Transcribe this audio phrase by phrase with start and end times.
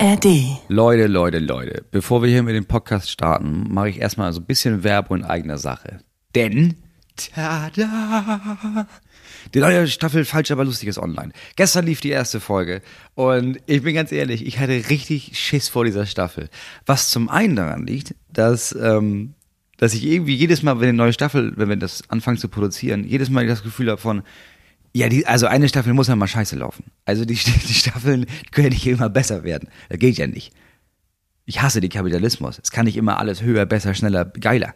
[0.00, 0.60] ARD.
[0.68, 4.46] Leute, Leute, Leute, bevor wir hier mit dem Podcast starten, mache ich erstmal so ein
[4.46, 5.98] bisschen Werbung in eigener Sache.
[6.36, 6.76] Denn,
[7.16, 8.86] tada,
[9.54, 11.32] die neue Staffel Falsch, aber lustig ist online.
[11.56, 12.80] Gestern lief die erste Folge
[13.16, 16.48] und ich bin ganz ehrlich, ich hatte richtig Schiss vor dieser Staffel.
[16.86, 19.34] Was zum einen daran liegt, dass, ähm,
[19.78, 23.02] dass ich irgendwie jedes Mal, wenn eine neue Staffel, wenn wir das anfangen zu produzieren,
[23.02, 24.22] jedes Mal das Gefühl habe von,
[24.94, 26.84] ja, die, also eine Staffel muss ja mal scheiße laufen.
[27.04, 27.34] Also die,
[27.68, 29.68] die Staffeln können ja nicht immer besser werden.
[29.88, 30.52] Das geht ja nicht.
[31.44, 32.58] Ich hasse den Kapitalismus.
[32.62, 34.74] Es kann nicht immer alles höher, besser, schneller, geiler.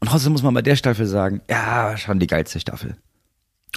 [0.00, 2.96] Und trotzdem muss man bei der Staffel sagen, ja, schon die geilste Staffel.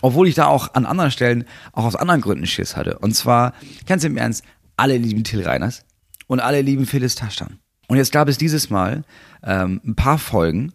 [0.01, 2.99] Obwohl ich da auch an anderen Stellen auch aus anderen Gründen Schiss hatte.
[2.99, 3.53] Und zwar,
[3.85, 4.45] ganz im Ernst,
[4.77, 5.83] alle lieben Till Reiners
[6.27, 7.59] und alle lieben Phyllis Taschtan.
[7.87, 9.03] Und jetzt gab es dieses Mal
[9.43, 10.71] ähm, ein paar Folgen,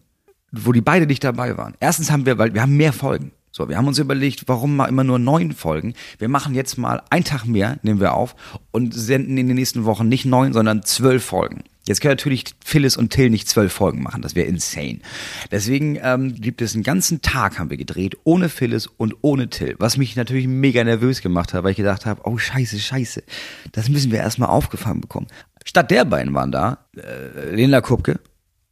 [0.52, 1.74] wo die beide nicht dabei waren.
[1.80, 3.32] Erstens haben wir, weil wir haben mehr Folgen.
[3.56, 5.94] So, wir haben uns überlegt, warum mal immer nur neun Folgen?
[6.18, 8.34] Wir machen jetzt mal einen Tag mehr, nehmen wir auf
[8.72, 11.62] und senden in den nächsten Wochen nicht neun, sondern zwölf Folgen.
[11.86, 14.98] Jetzt können natürlich Phyllis und Till nicht zwölf Folgen machen, das wäre insane.
[15.52, 19.76] Deswegen ähm, gibt es einen ganzen Tag haben wir gedreht, ohne Phyllis und ohne Till,
[19.78, 23.22] was mich natürlich mega nervös gemacht hat, weil ich gedacht habe, oh scheiße, scheiße,
[23.70, 25.28] das müssen wir erstmal aufgefangen bekommen.
[25.64, 28.18] Statt der beiden waren da äh, Lena Kupke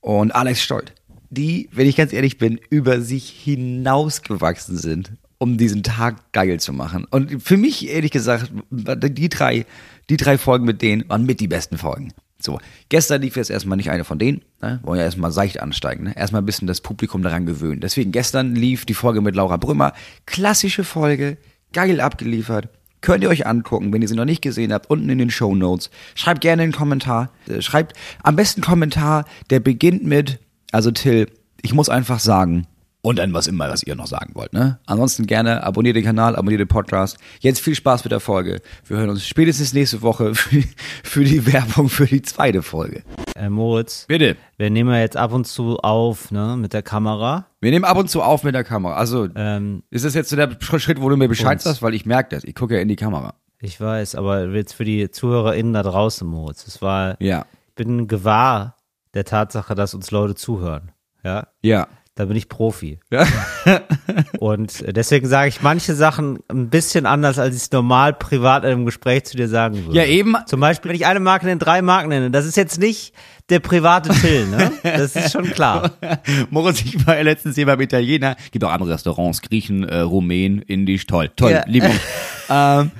[0.00, 0.92] und Alex Stolt
[1.32, 6.72] die, wenn ich ganz ehrlich bin, über sich hinausgewachsen sind, um diesen Tag geil zu
[6.72, 7.06] machen.
[7.10, 9.66] Und für mich, ehrlich gesagt, die drei,
[10.10, 12.12] die drei Folgen mit denen waren mit die besten Folgen.
[12.38, 12.58] So,
[12.88, 14.80] gestern lief jetzt erstmal nicht eine von denen, ne?
[14.82, 16.16] wollen ja erstmal seicht ansteigen, ne?
[16.16, 17.80] erstmal ein bisschen das Publikum daran gewöhnen.
[17.80, 19.92] Deswegen gestern lief die Folge mit Laura Brümmer,
[20.26, 21.38] klassische Folge,
[21.72, 22.68] geil abgeliefert,
[23.00, 25.54] könnt ihr euch angucken, wenn ihr sie noch nicht gesehen habt, unten in den Show
[25.54, 25.90] Notes.
[26.16, 30.40] Schreibt gerne einen Kommentar, äh, schreibt am besten Kommentar, der beginnt mit
[30.72, 31.28] also Till,
[31.62, 32.66] ich muss einfach sagen,
[33.04, 34.52] und dann was immer, was ihr noch sagen wollt.
[34.52, 34.78] Ne?
[34.86, 37.18] Ansonsten gerne abonniert den Kanal, abonniert den Podcast.
[37.40, 38.62] Jetzt viel Spaß mit der Folge.
[38.86, 40.62] Wir hören uns spätestens nächste Woche für,
[41.02, 43.02] für die Werbung für die zweite Folge.
[43.34, 44.04] Äh, Moritz.
[44.06, 44.36] Bitte.
[44.56, 47.46] Wir nehmen ja jetzt ab und zu auf, ne, mit der Kamera.
[47.60, 48.94] Wir nehmen ab und zu auf mit der Kamera.
[48.94, 52.06] Also ähm, ist das jetzt so der Schritt, wo du mir Bescheid sagst, weil ich
[52.06, 52.44] merke das.
[52.44, 53.34] Ich gucke ja in die Kamera.
[53.60, 56.66] Ich weiß, aber jetzt für die ZuhörerInnen da draußen, Moritz.
[56.68, 57.46] Es war, ja.
[57.68, 58.76] ich bin gewahr,
[59.14, 60.92] der Tatsache, dass uns Leute zuhören.
[61.24, 61.48] Ja.
[61.62, 61.88] Ja.
[62.14, 63.00] Da bin ich Profi.
[63.10, 63.26] Ja.
[64.38, 68.70] und deswegen sage ich manche Sachen ein bisschen anders, als ich es normal privat in
[68.70, 69.96] einem Gespräch zu dir sagen würde.
[69.96, 70.36] Ja, eben.
[70.44, 73.14] Zum Beispiel, wenn ich eine Marke nenne, drei Marken nenne, das ist jetzt nicht
[73.48, 74.72] der private Till, ne?
[74.82, 75.92] Das ist schon klar.
[76.50, 78.36] Moritz, ich war ja letztens hier beim Italiener.
[78.50, 81.64] Gibt auch andere Restaurants, Griechen, äh, Rumänen, Indisch, toll, toll, ja.
[81.66, 81.98] Liebung.
[82.50, 82.90] ähm.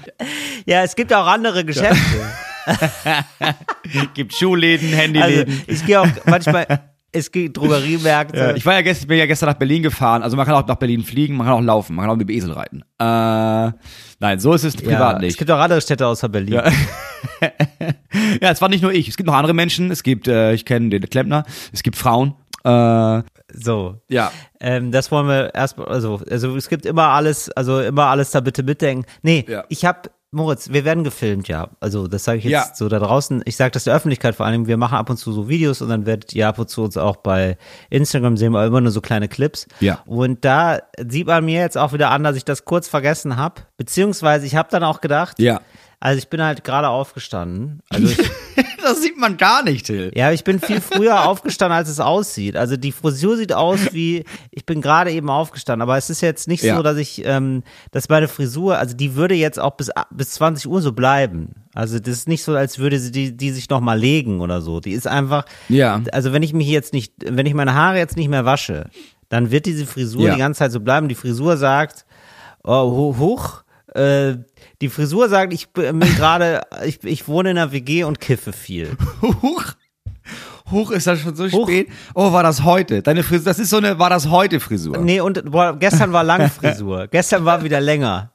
[0.65, 1.99] Ja, es gibt auch andere Geschäfte.
[4.15, 5.53] Gibt Schuhläden, Handyläden.
[5.53, 6.67] Also, ich gehe auch manchmal,
[7.13, 8.39] es gibt Drogeriemärkte.
[8.39, 10.23] Ja, ich war ja gestern, bin ja gestern nach Berlin gefahren.
[10.23, 12.29] Also man kann auch nach Berlin fliegen, man kann auch laufen, man kann auch mit
[12.29, 12.83] dem Esel reiten.
[12.99, 13.73] Äh,
[14.19, 15.33] nein, so ist es privat ja, nicht.
[15.33, 16.55] Es gibt auch andere Städte außer Berlin.
[16.55, 16.65] Ja.
[18.41, 19.09] ja, es war nicht nur ich.
[19.09, 19.91] Es gibt noch andere Menschen.
[19.91, 21.45] Es gibt, äh, ich kenne den Klempner.
[21.73, 22.35] Es gibt Frauen.
[22.65, 24.01] Äh, so.
[24.09, 24.33] Ja.
[24.61, 28.41] Ähm, das wollen wir erstmal, also, also es gibt immer alles, also immer alles da
[28.41, 29.05] bitte mitdenken.
[29.23, 29.65] Nee, ja.
[29.69, 31.69] ich habe Moritz, wir werden gefilmt, ja.
[31.79, 32.75] Also das sage ich jetzt ja.
[32.75, 33.43] so da draußen.
[33.45, 34.67] Ich sage das der Öffentlichkeit vor allem.
[34.67, 36.97] Wir machen ab und zu so Videos und dann werdet ihr ab und zu uns
[36.97, 37.59] auch bei
[37.91, 39.67] Instagram sehen, aber immer nur so kleine Clips.
[39.81, 40.01] Ja.
[40.07, 43.63] Und da sieht man mir jetzt auch wieder an, dass ich das kurz vergessen habe.
[43.77, 45.61] Beziehungsweise ich habe dann auch gedacht, ja.
[46.01, 47.81] Also ich bin halt gerade aufgestanden.
[47.89, 48.19] Also ich,
[48.85, 50.13] das sieht man gar nicht, Till.
[50.15, 52.57] Ja, ich bin viel früher aufgestanden, als es aussieht.
[52.57, 55.83] Also die Frisur sieht aus wie, ich bin gerade eben aufgestanden.
[55.83, 56.77] Aber es ist jetzt nicht ja.
[56.77, 60.69] so, dass ich, ähm, dass meine Frisur, also die würde jetzt auch bis, bis 20
[60.69, 61.55] Uhr so bleiben.
[61.75, 64.81] Also das ist nicht so, als würde sie die, die sich nochmal legen oder so.
[64.81, 66.03] Die ist einfach, ja.
[66.13, 68.91] also wenn ich mich jetzt nicht, wenn ich meine Haare jetzt nicht mehr wasche,
[69.29, 70.35] dann wird diese Frisur ja.
[70.35, 71.09] die ganze Zeit so bleiben.
[71.09, 72.05] Die Frisur sagt,
[72.63, 73.63] oh, hoch,
[73.95, 74.35] äh,
[74.83, 78.91] die Frisur sagt, ich bin gerade, ich, ich wohne in einer WG und kiffe viel.
[79.23, 79.65] Huch.
[80.71, 81.69] Huch, ist das schon so Huch.
[81.69, 81.89] spät?
[82.15, 83.01] Oh, war das heute?
[83.01, 84.99] Deine Frisur, das ist so eine, war das heute Frisur?
[84.99, 87.07] Nee, und boah, gestern war lange Frisur.
[87.11, 88.33] gestern war wieder länger.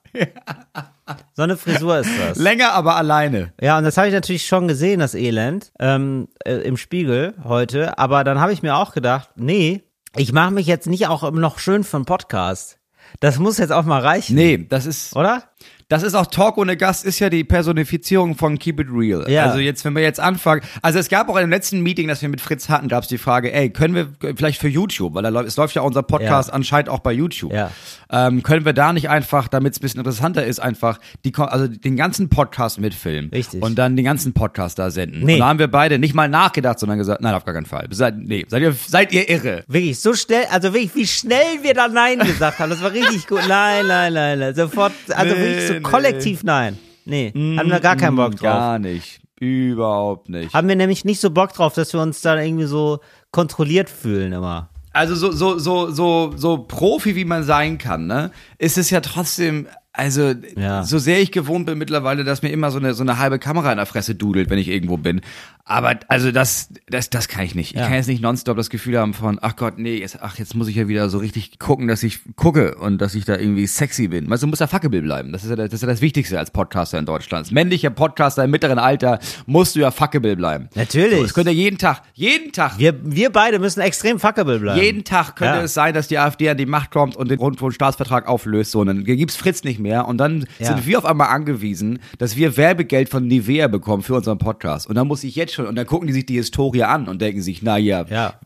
[1.33, 2.38] So eine Frisur ist das.
[2.38, 3.53] Länger, aber alleine.
[3.59, 7.97] Ja, und das habe ich natürlich schon gesehen, das Elend, ähm, äh, im Spiegel heute.
[8.00, 9.83] Aber dann habe ich mir auch gedacht, nee,
[10.15, 12.77] ich mache mich jetzt nicht auch noch schön für einen Podcast.
[13.19, 14.35] Das muss jetzt auch mal reichen.
[14.35, 15.15] Nee, das ist.
[15.15, 15.43] Oder?
[15.89, 19.25] Das ist auch Talk ohne Gast, ist ja die Personifizierung von Keep It Real.
[19.30, 19.45] Ja.
[19.45, 22.28] Also jetzt, wenn wir jetzt anfangen, also es gab auch im letzten Meeting, das wir
[22.28, 25.56] mit Fritz hatten, gab es die Frage, ey, können wir vielleicht für YouTube, weil es
[25.56, 26.56] läuft ja unser Podcast ja.
[26.56, 27.72] anscheinend auch bei YouTube, ja.
[28.12, 31.69] ähm, können wir da nicht einfach, damit es ein bisschen interessanter ist, einfach die, also
[31.69, 33.31] den ganzen Podcast mitfilmen.
[33.31, 33.62] Richtig.
[33.62, 35.24] Und dann den ganzen Podcast da senden.
[35.24, 35.36] Nee.
[35.36, 37.88] Und da haben wir beide nicht mal nachgedacht, sondern gesagt, nein, auf gar keinen Fall.
[37.92, 39.63] Seid, nee, seid ihr, seid ihr irre.
[39.68, 43.25] Wirklich, so schnell, also wirklich, wie schnell wir da Nein gesagt haben, das war richtig
[43.25, 43.39] gut.
[43.48, 44.54] Nein, nein, nein, nein.
[44.54, 46.77] Sofort, also nee, wirklich so kollektiv Nein.
[47.06, 48.41] Nee, mm, haben wir gar keinen Bock drauf.
[48.41, 49.21] Gar nicht.
[49.39, 50.53] Überhaupt nicht.
[50.53, 53.00] Haben wir nämlich nicht so Bock drauf, dass wir uns dann irgendwie so
[53.31, 54.69] kontrolliert fühlen immer.
[54.94, 59.00] Also so, so, so, so, so Profi, wie man sein kann, ne, ist es ja
[59.00, 60.83] trotzdem also, ja.
[60.83, 63.71] so sehr ich gewohnt bin mittlerweile, dass mir immer so eine, so eine halbe Kamera
[63.71, 65.21] in der Fresse dudelt, wenn ich irgendwo bin.
[65.69, 67.75] Aber, also, das, das, das kann ich nicht.
[67.75, 67.81] Ja.
[67.81, 70.55] Ich kann jetzt nicht nonstop das Gefühl haben von, ach Gott, nee, jetzt, ach, jetzt
[70.55, 73.67] muss ich ja wieder so richtig gucken, dass ich gucke und dass ich da irgendwie
[73.67, 74.29] sexy bin.
[74.29, 75.33] Weißt du, muss ja fuckable bleiben.
[75.33, 77.47] Das ist ja, das ist ja das Wichtigste als Podcaster in Deutschland.
[77.47, 80.69] Als männlicher Podcaster im mittleren Alter musst du ja fuckable bleiben.
[80.75, 81.17] Natürlich.
[81.17, 82.79] So, es könnte jeden Tag, jeden Tag.
[82.79, 84.81] Wir, wir beide müssen extrem fuckable bleiben.
[84.81, 85.63] Jeden Tag könnte ja.
[85.63, 88.87] es sein, dass die AfD an die Macht kommt und den Rundfunkstaatsvertrag auflöst, so, und
[88.87, 90.67] dann gibt's Fritz nicht mehr und dann ja.
[90.67, 94.87] sind wir auf einmal angewiesen, dass wir Werbegeld von Nivea bekommen für unseren Podcast.
[94.87, 97.21] Und dann muss ich jetzt schon, und dann gucken die sich die Historie an und
[97.21, 98.06] denken sich, na ja.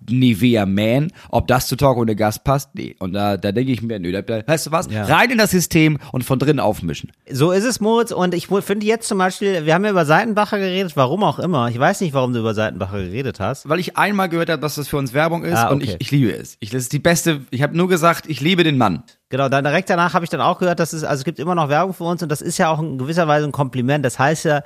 [0.10, 2.74] Nivea Man, ob das zu Talk ohne Gast passt?
[2.74, 2.96] Nee.
[3.00, 4.90] Und da, da denke ich mir, nö, da, weißt du was?
[4.92, 5.06] Ja.
[5.06, 7.12] Rein in das System und von drin aufmischen.
[7.30, 8.12] So ist es, Moritz.
[8.12, 11.70] Und ich finde jetzt zum Beispiel, wir haben ja über Seitenbacher geredet, warum auch immer.
[11.70, 13.70] Ich weiß nicht, warum du über Seitenbacher geredet hast.
[13.70, 15.74] Weil ich einmal gehört habe, dass das für uns Werbung ist ah, okay.
[15.74, 16.58] und ich, ich liebe es.
[16.60, 19.04] Ich, das ist die beste, ich habe nur gesagt, ich liebe den Mann.
[19.30, 21.56] Genau, dann direkt danach habe ich dann auch gehört, dass es, also es gibt immer
[21.56, 24.04] noch Werbung für uns und das ist ja auch in gewisser Weise ein Kompliment.
[24.04, 24.62] Das heißt ja,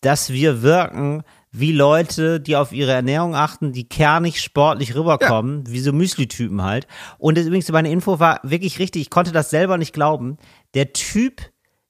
[0.00, 1.22] dass wir wirken
[1.58, 5.72] wie Leute, die auf ihre Ernährung achten, die kernig sportlich rüberkommen, ja.
[5.72, 6.86] wie so Müsli-Typen halt.
[7.18, 10.38] Und übrigens, meine Info war wirklich richtig, ich konnte das selber nicht glauben.
[10.74, 11.42] Der Typ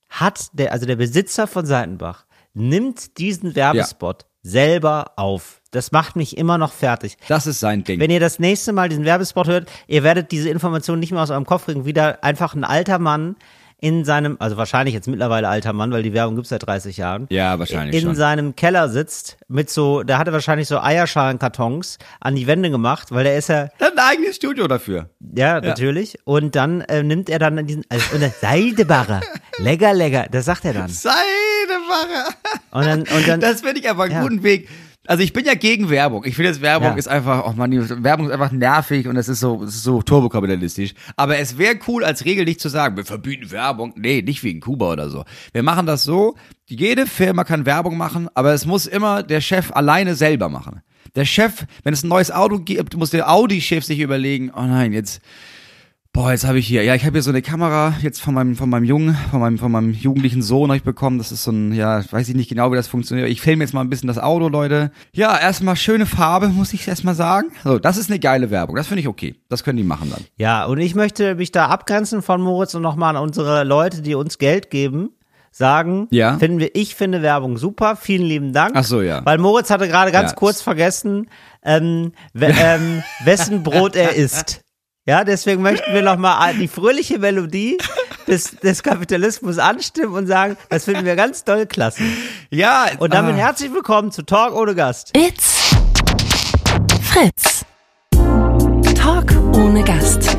[0.09, 2.25] hat, der, also der Besitzer von Seitenbach,
[2.55, 4.51] nimmt diesen Werbespot ja.
[4.51, 5.61] selber auf.
[5.71, 7.17] Das macht mich immer noch fertig.
[7.29, 8.01] Das ist sein Ding.
[8.01, 11.31] Wenn ihr das nächste Mal diesen Werbespot hört, ihr werdet diese Information nicht mehr aus
[11.31, 11.85] eurem Kopf kriegen.
[11.85, 13.37] Wieder einfach ein alter Mann
[13.81, 17.27] in seinem, also wahrscheinlich jetzt mittlerweile alter Mann, weil die Werbung gibt's seit 30 Jahren.
[17.31, 18.15] Ja, wahrscheinlich In schon.
[18.17, 23.25] seinem Keller sitzt mit so, der hatte wahrscheinlich so Eierschalenkartons an die Wände gemacht, weil
[23.25, 23.69] der ist ja.
[23.79, 25.11] Der hat ein eigenes Studio dafür.
[25.21, 25.61] Ja, ja.
[25.61, 26.19] natürlich.
[26.25, 29.21] Und dann äh, nimmt er dann diesen, also, und dann Seidebacher.
[29.59, 30.27] lecker, lecker.
[30.31, 30.89] Das sagt er dann.
[30.89, 32.35] Seidebacher.
[32.73, 33.41] Und dann, und dann.
[33.41, 34.23] Das finde ich aber einen ja.
[34.23, 34.69] guten Weg
[35.09, 36.25] also ich bin ja gegen Werbung.
[36.27, 36.97] Ich finde jetzt Werbung ja.
[36.97, 37.73] ist einfach, oh man,
[38.05, 40.93] Werbung ist einfach nervig und es ist so, es ist so turbokapitalistisch.
[41.17, 43.95] Aber es wäre cool, als Regel nicht zu sagen, wir verbieten Werbung.
[43.97, 45.25] Nee, nicht wegen Kuba oder so.
[45.53, 49.73] Wir machen das so, jede Firma kann Werbung machen, aber es muss immer der Chef
[49.73, 50.83] alleine selber machen.
[51.15, 54.93] Der Chef, wenn es ein neues Auto gibt, muss der Audi-Chef sich überlegen, oh nein,
[54.93, 55.23] jetzt
[56.13, 58.57] Boah, jetzt habe ich hier, ja, ich habe hier so eine Kamera jetzt von meinem,
[58.57, 61.19] von meinem Jungen, von meinem, von meinem jugendlichen Sohn habe ich bekommen.
[61.19, 63.29] Das ist so ein, ja, weiß ich nicht genau, wie das funktioniert.
[63.29, 64.91] Ich filme jetzt mal ein bisschen das Auto, Leute.
[65.13, 67.49] Ja, erstmal schöne Farbe, muss ich erstmal sagen.
[67.63, 68.75] So, das ist eine geile Werbung.
[68.75, 69.37] Das finde ich okay.
[69.49, 70.25] Das können die machen dann.
[70.37, 74.15] Ja, und ich möchte mich da abgrenzen von Moritz und nochmal an unsere Leute, die
[74.15, 75.11] uns Geld geben
[75.51, 76.39] sagen, ja.
[76.39, 78.73] finden wir, ich finde Werbung super, vielen lieben Dank.
[78.75, 79.25] Ach so, ja.
[79.25, 80.37] Weil Moritz hatte gerade ganz ja.
[80.37, 81.29] kurz vergessen,
[81.63, 84.63] ähm, ähm, wessen Brot er isst.
[85.09, 87.79] Ja, deswegen möchten wir nochmal die fröhliche Melodie
[88.27, 92.03] des, des Kapitalismus anstimmen und sagen, das finden wir ganz toll klasse.
[92.51, 92.89] Ja.
[92.99, 93.39] Und damit ah.
[93.39, 95.17] herzlich willkommen zu Talk ohne Gast.
[95.17, 95.75] It's
[97.01, 97.65] Fritz.
[98.95, 100.37] Talk ohne Gast.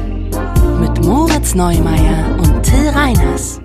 [0.79, 3.59] Mit Moritz Neumeier und Till Reiners.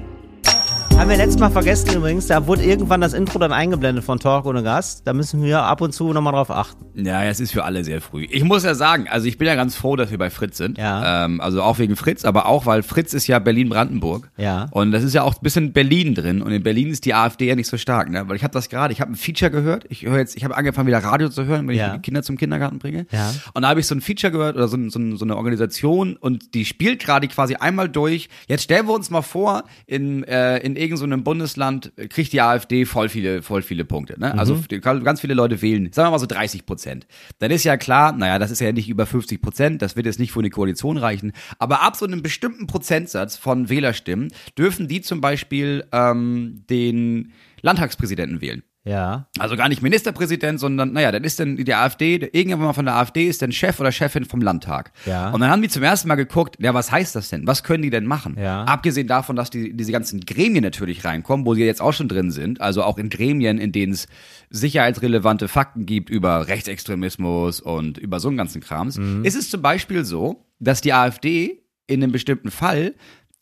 [0.97, 4.47] Haben wir letztes Mal vergessen übrigens, da wurde irgendwann das Intro dann eingeblendet von Talk
[4.47, 5.07] ohne Gast.
[5.07, 6.85] Da müssen wir ab und zu nochmal drauf achten.
[7.05, 8.27] Ja, es ist für alle sehr früh.
[8.31, 10.79] Ich muss ja sagen, also ich bin ja ganz froh, dass wir bei Fritz sind.
[10.79, 11.25] Ja.
[11.25, 14.31] Ähm, also auch wegen Fritz, aber auch, weil Fritz ist ja Berlin-Brandenburg.
[14.37, 14.69] Ja.
[14.71, 16.41] Und das ist ja auch ein bisschen Berlin drin.
[16.41, 18.29] Und in Berlin ist die AfD ja nicht so stark, ne?
[18.29, 19.87] Weil ich habe das gerade, ich habe ein Feature gehört.
[19.89, 21.89] Ich höre jetzt, ich habe angefangen wieder Radio zu hören, wenn ja.
[21.89, 23.07] ich die Kinder zum Kindergarten bringe.
[23.11, 23.35] Ja.
[23.53, 26.55] Und da habe ich so ein Feature gehört oder so, so, so eine Organisation und
[26.55, 28.29] die spielt gerade quasi einmal durch.
[28.47, 32.41] Jetzt stellen wir uns mal vor, in, äh, in irgendeinem so Bundesland Deutschland kriegt die
[32.41, 34.19] AfD voll viele, voll viele Punkte.
[34.19, 34.37] Ne?
[34.37, 34.81] Also mhm.
[34.81, 37.07] ganz viele Leute wählen, sagen wir mal so 30 Prozent.
[37.39, 40.19] Dann ist ja klar, naja, das ist ja nicht über 50 Prozent, das wird jetzt
[40.19, 41.33] nicht für eine Koalition reichen.
[41.59, 48.41] Aber ab so einem bestimmten Prozentsatz von Wählerstimmen dürfen die zum Beispiel ähm, den Landtagspräsidenten
[48.41, 48.63] wählen.
[48.85, 49.29] Ja.
[49.39, 52.97] Also gar nicht Ministerpräsident, sondern, naja, dann ist dann die AfD, irgendjemand mal von der
[52.97, 54.93] AfD ist dann Chef oder Chefin vom Landtag.
[55.07, 55.31] Ja.
[55.31, 57.47] Und dann haben die zum ersten Mal geguckt, ja, was heißt das denn?
[57.47, 58.37] Was können die denn machen?
[58.39, 58.65] Ja.
[58.65, 62.31] Abgesehen davon, dass die, diese ganzen Gremien natürlich reinkommen, wo sie jetzt auch schon drin
[62.31, 64.07] sind, also auch in Gremien, in denen es
[64.51, 69.25] sicherheitsrelevante Fakten gibt über Rechtsextremismus und über so einen ganzen Krams, mhm.
[69.25, 72.95] ist es zum Beispiel so, dass die AfD in einem bestimmten Fall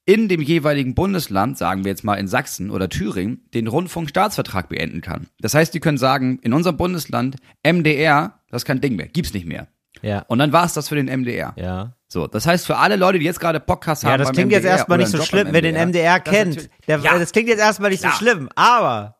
[0.05, 5.01] in dem jeweiligen Bundesland, sagen wir jetzt mal in Sachsen oder Thüringen, den Rundfunkstaatsvertrag beenden
[5.01, 5.29] kann.
[5.41, 9.33] Das heißt, die können sagen, in unserem Bundesland MDR, das ist kein Ding mehr, gibt's
[9.33, 9.69] nicht mehr.
[10.01, 10.25] Ja.
[10.27, 11.55] Und dann war es das für den MDR.
[11.57, 11.93] Ja.
[12.09, 14.13] So, das heißt für alle Leute, die jetzt gerade Podcasts haben.
[14.13, 16.69] Ja, das klingt MDR jetzt erstmal nicht so schlimm, wenn den MDR kennt.
[16.87, 17.19] Das, ja.
[17.19, 18.15] das klingt jetzt erstmal nicht so ja.
[18.15, 19.17] schlimm, aber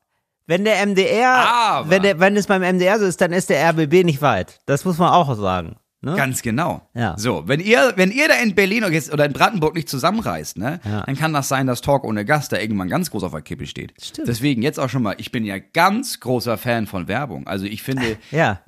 [0.47, 1.91] wenn der MDR, aber.
[1.91, 4.59] wenn der, wenn es beim MDR so ist, dann ist der RBB nicht weit.
[4.67, 5.77] Das muss man auch sagen.
[6.05, 6.17] Ne?
[6.17, 6.89] Ganz genau.
[6.95, 7.17] Ja.
[7.17, 11.03] So, wenn ihr, wenn ihr da in Berlin oder in Brandenburg nicht zusammenreist, ne, Ja.
[11.07, 13.67] dann kann das sein, dass Talk ohne Gast da irgendwann ganz groß auf der Kippe
[13.67, 13.93] steht.
[14.03, 14.27] Stimmt.
[14.27, 17.47] Deswegen jetzt auch schon mal, ich bin ja ganz großer Fan von Werbung.
[17.47, 18.61] Also ich finde, Ja.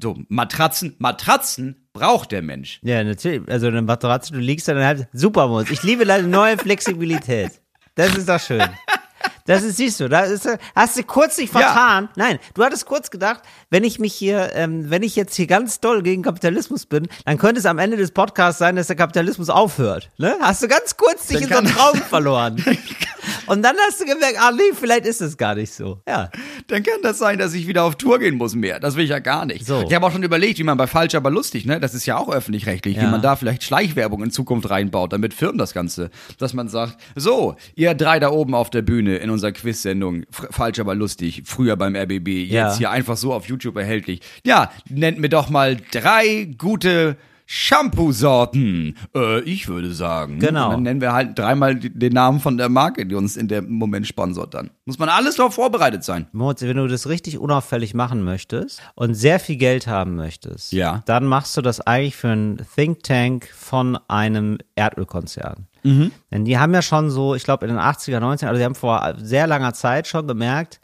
[0.00, 2.78] so Matratzen, Matratzen braucht der Mensch.
[2.84, 3.48] Ja, natürlich.
[3.50, 5.70] Also eine Matratze, du liegst dann halt super Moritz.
[5.70, 7.60] Ich liebe deine neue Flexibilität.
[7.96, 8.62] Das ist doch schön.
[9.48, 12.08] Das ist, siehst du, da ist, hast du kurz dich vertan.
[12.16, 13.40] Nein, du hattest kurz gedacht,
[13.70, 17.38] wenn ich mich hier, ähm, wenn ich jetzt hier ganz doll gegen Kapitalismus bin, dann
[17.38, 20.10] könnte es am Ende des Podcasts sein, dass der Kapitalismus aufhört.
[20.18, 20.36] Ne?
[20.40, 22.64] Hast du ganz kurz dich Dann in so einen Traum verloren.
[23.46, 26.00] Und dann hast du gemerkt, ah nee, vielleicht ist es gar nicht so.
[26.06, 26.30] Ja.
[26.66, 28.78] Dann kann das sein, dass ich wieder auf Tour gehen muss mehr.
[28.80, 29.66] Das will ich ja gar nicht.
[29.66, 29.82] So.
[29.88, 31.80] Ich habe auch schon überlegt, wie man bei Falsch aber lustig, ne?
[31.80, 33.10] Das ist ja auch öffentlich-rechtlich, wie Ja.
[33.10, 37.56] man da vielleicht Schleichwerbung in Zukunft reinbaut, damit Firmen das Ganze, dass man sagt, so,
[37.74, 41.94] ihr drei da oben auf der Bühne in unserer Quiz-Sendung, Falsch aber lustig, früher beim
[41.96, 42.76] RBB, jetzt Ja.
[42.76, 44.20] hier einfach so auf YouTube erhältlich.
[44.44, 47.16] Ja, nennt mir doch mal drei gute
[47.50, 48.94] Shampoo-Sorten.
[49.14, 50.38] Äh, ich würde sagen.
[50.38, 50.70] Genau.
[50.72, 54.06] Dann nennen wir halt dreimal den Namen von der Marke, die uns in dem Moment
[54.06, 54.70] sponsort dann.
[54.84, 56.26] Muss man alles darauf vorbereitet sein.
[56.32, 61.02] Moritz, wenn du das richtig unauffällig machen möchtest und sehr viel Geld haben möchtest, Ja.
[61.06, 65.67] dann machst du das eigentlich für einen Think Tank von einem Erdölkonzern.
[65.84, 68.74] Denn die haben ja schon so, ich glaube in den 80er, 90er, also die haben
[68.74, 70.80] vor sehr langer Zeit schon gemerkt,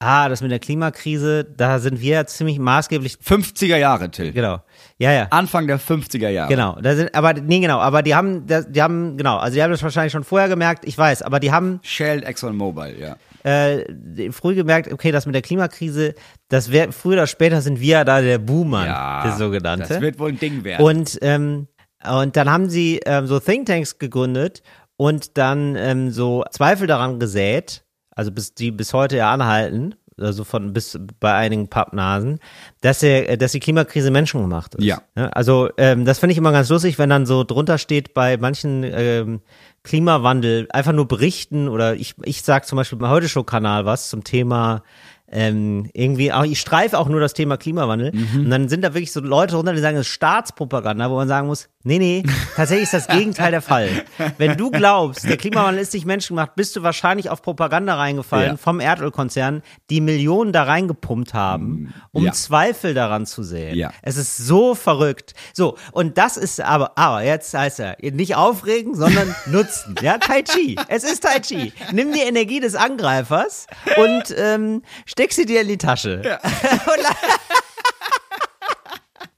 [0.00, 4.32] ah, das mit der Klimakrise, da sind wir ja ziemlich maßgeblich, 50er Jahre, Till.
[4.32, 4.60] genau,
[4.98, 5.26] ja, ja.
[5.30, 6.48] Anfang der 50er Jahre.
[6.48, 9.70] Genau, da sind, aber nee, genau, aber die haben, die haben, genau, also die haben
[9.70, 13.16] das wahrscheinlich schon vorher gemerkt, ich weiß, aber die haben Shell, ExxonMobil, ja.
[13.42, 16.14] äh, früh gemerkt, okay, das mit der Klimakrise,
[16.48, 19.88] das wär, früher oder später sind wir ja da der Boomer, der sogenannte.
[19.88, 20.84] Das wird wohl ein Ding werden.
[20.84, 21.66] und, ähm,
[22.04, 24.62] und dann haben sie ähm, so Thinktanks gegründet
[24.96, 30.44] und dann ähm, so Zweifel daran gesät, also bis die bis heute ja anhalten, also
[30.44, 32.40] von bis bei einigen Pappnasen,
[32.80, 34.84] dass der, dass die Klimakrise menschengemacht ist.
[34.84, 35.02] Ja.
[35.14, 38.84] Also ähm, das finde ich immer ganz lustig, wenn dann so drunter steht bei manchen
[38.84, 39.40] ähm,
[39.84, 44.10] Klimawandel einfach nur berichten oder ich ich sag zum Beispiel beim Heute Show Kanal was
[44.10, 44.82] zum Thema
[45.30, 48.12] ähm, irgendwie, auch, ich streife auch nur das Thema Klimawandel.
[48.38, 51.28] Und dann sind da wirklich so Leute drunter, die sagen, das ist Staatspropaganda, wo man
[51.28, 52.22] sagen muss, nee, nee,
[52.54, 53.88] tatsächlich ist das Gegenteil der Fall.
[54.36, 58.56] Wenn du glaubst, der Klimawandel ist nicht menschengemacht, bist du wahrscheinlich auf Propaganda reingefallen Ja.
[58.56, 62.32] vom Erdölkonzern, die Millionen da reingepumpt haben, um Ja.
[62.32, 63.74] Zweifel daran zu sehen.
[63.76, 63.90] Ja.
[64.02, 65.32] Es ist so verrückt.
[65.54, 69.94] So, und das ist aber, aber jetzt heißt er, nicht aufregen, sondern nutzen.
[70.02, 70.76] Ja, Tai Chi.
[70.88, 71.72] Es ist Tai Chi.
[71.92, 73.66] Nimm die Energie des Angreifers
[73.96, 76.20] und ähm, steck sie dir in die Tasche.
[76.22, 76.38] La-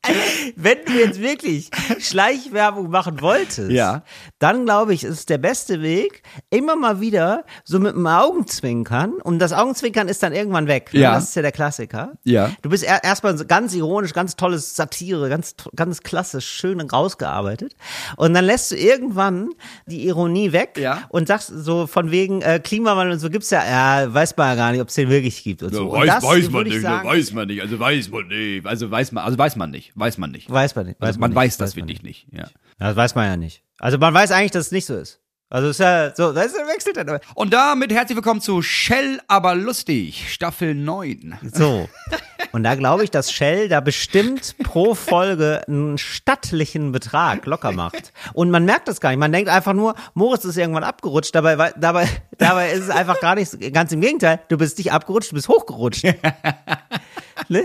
[0.56, 4.02] Wenn du jetzt wirklich Schleichwerbung machen wolltest, Ja.
[4.38, 9.12] dann glaube ich, ist es der beste Weg, immer mal wieder so mit dem Augenzwinkern,
[9.22, 10.90] und das Augenzwinkern ist dann irgendwann weg.
[10.92, 11.00] ne?
[11.00, 11.14] Ja.
[11.14, 12.12] Das ist ja der Klassiker.
[12.24, 12.50] Ja.
[12.62, 17.76] Du bist er, erstmal ganz ironisch, ganz tolles Satire, ganz, ganz klassisch, schön rausgearbeitet.
[18.16, 19.50] Und dann lässt du irgendwann
[19.86, 21.02] die Ironie weg Ja.
[21.10, 24.54] und sagst so von wegen äh, Klimawandel und so gibt's ja, ja, weiß man ja
[24.54, 25.90] gar nicht, ob es den wirklich gibt und so.
[25.90, 29.24] und das würde ich sagen, weiß man nicht, also weiß man nicht, also weiß man,
[29.24, 30.50] also weiß man nicht, weiß man nicht.
[30.50, 31.00] weiß man nicht.
[31.00, 32.48] Weiß Also man nicht, weiß das man wirklich nicht, ja.
[32.78, 33.62] Das weiß man ja nicht.
[33.78, 35.20] Also man weiß eigentlich, dass es nicht so ist.
[35.52, 37.18] Also ist ja so, das wechselt dann.
[37.34, 41.38] Und damit herzlich willkommen zu Shell aber lustig, Staffel 9.
[41.52, 41.88] So.
[42.52, 48.12] Und da glaube ich, dass Shell da bestimmt pro Folge einen stattlichen Betrag locker macht.
[48.32, 49.18] Und man merkt das gar nicht.
[49.18, 51.34] Man denkt einfach nur, Moritz ist irgendwann abgerutscht.
[51.34, 54.38] Dabei, dabei, dabei ist es einfach gar nicht, ganz im Gegenteil.
[54.48, 56.04] Du bist nicht abgerutscht, du bist hochgerutscht.
[57.48, 57.64] ne?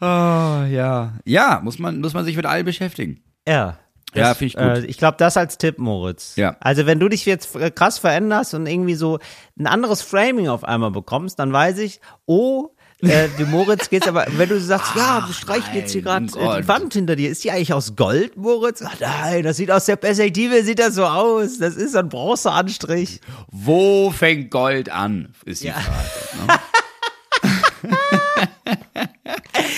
[0.00, 1.14] Oh, ja.
[1.24, 3.22] Ja, muss man, muss man sich mit all beschäftigen.
[3.46, 3.78] Ja.
[4.14, 4.62] Ja, Das, finde ich gut.
[4.62, 6.34] Äh, ich glaube, das als Tipp, Moritz.
[6.36, 6.56] Ja.
[6.60, 9.18] Also, wenn du dich jetzt äh, krass veränderst und irgendwie so
[9.58, 14.26] ein anderes Framing auf einmal bekommst, dann weiß ich, oh, äh, wie Moritz geht's aber,
[14.36, 16.68] wenn du sagst, ja, wir streichen jetzt hier gerade äh, die.
[16.68, 18.82] Wand hinter dir, ist die eigentlich aus Gold, Moritz?
[18.82, 21.58] Ach nein, das sieht aus der Perspektive, sieht das so aus.
[21.58, 23.20] Das ist ein Bronzeanstrich.
[23.50, 25.74] Wo fängt Gold an, ist die Ja.
[25.74, 26.60] Frage.
[27.84, 27.98] Ne?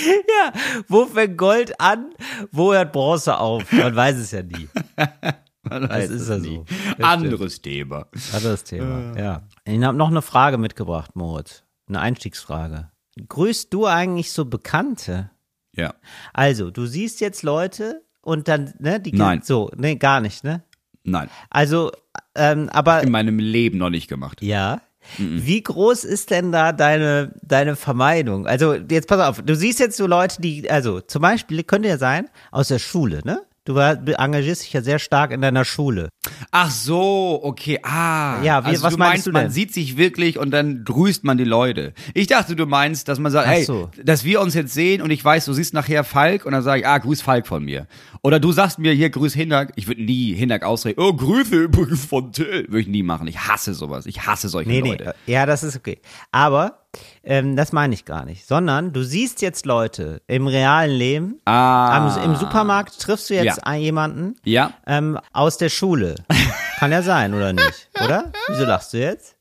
[0.28, 0.52] Ja,
[0.88, 2.12] wo fängt Gold an?
[2.52, 3.70] Wo hört Bronze auf?
[3.72, 4.68] Man weiß es ja nie.
[5.62, 6.56] Man Das weiß ist es ja nie.
[6.56, 6.64] so.
[6.64, 7.04] Das stimmt.
[7.04, 8.06] Anderes Thema.
[8.32, 9.42] Anderes Thema, ja.
[9.64, 11.64] Ich habe noch eine Frage mitgebracht, Moritz.
[11.88, 12.90] Eine Einstiegsfrage.
[13.28, 15.30] Grüßt du eigentlich so Bekannte?
[15.76, 15.94] Ja.
[16.32, 19.42] Also, du siehst jetzt Leute und dann, ne, die Nein.
[19.42, 20.62] so, ne, gar nicht, ne?
[21.02, 21.28] Nein.
[21.50, 21.92] Also,
[22.34, 24.42] ähm, aber In meinem Leben noch nicht gemacht.
[24.42, 24.80] ja.
[25.18, 28.46] Wie groß ist denn da deine, deine Vermeidung?
[28.46, 31.98] Also, jetzt pass auf, du siehst jetzt so Leute, die, also, zum Beispiel, könnte ja
[31.98, 33.42] sein, aus der Schule, ne?
[33.66, 36.08] Du war- engagierst dich ja sehr stark in deiner Schule.
[36.50, 37.78] Ach so, okay.
[37.82, 38.42] Ah.
[38.42, 39.50] Ja, wie- also was du meinst meinst, du man denn?
[39.52, 41.92] sieht sich wirklich und dann grüßt man die Leute.
[42.14, 43.90] Ich dachte, du meinst, dass man sagt, Ach hey, so.
[44.02, 46.80] dass wir uns jetzt sehen und ich weiß, du siehst nachher Falk und dann sage
[46.80, 47.86] ich, ah, grüß Falk von mir.
[48.22, 49.72] Oder du sagst mir hier, grüß Hinak.
[49.76, 50.98] Ich würde nie Hinak ausreden.
[51.00, 52.64] Oh, Grüße übrigens von Till.
[52.68, 53.26] Würde ich nie machen.
[53.28, 54.06] Ich hasse sowas.
[54.06, 55.14] Ich hasse solche Nee, Leute.
[55.26, 56.00] nee, ja, das ist okay.
[56.32, 56.79] Aber
[57.22, 58.46] ähm, das meine ich gar nicht.
[58.46, 61.40] Sondern du siehst jetzt Leute im realen Leben.
[61.44, 61.96] Ah.
[62.16, 63.74] Am, Im Supermarkt triffst du jetzt Ja.
[63.74, 64.72] jemanden Ja.
[64.86, 66.16] ähm, aus der Schule.
[66.78, 67.88] Kann ja sein, oder nicht?
[68.02, 68.32] Oder?
[68.48, 69.36] Wieso lachst du jetzt?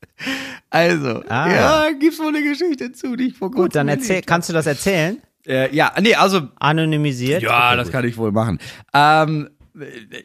[0.68, 1.48] Also, Ah.
[1.50, 4.52] ja, gibt's wohl eine Geschichte zu, die ich vor kurzem Gut, dann erzähl, kannst du
[4.52, 5.16] das erzählen?
[5.46, 7.42] Äh, ja, nee, also Anonymisiert?
[7.42, 7.92] Ja, Okay, das gut.
[7.94, 8.58] kann ich wohl machen.
[8.92, 9.59] Ähm, äh,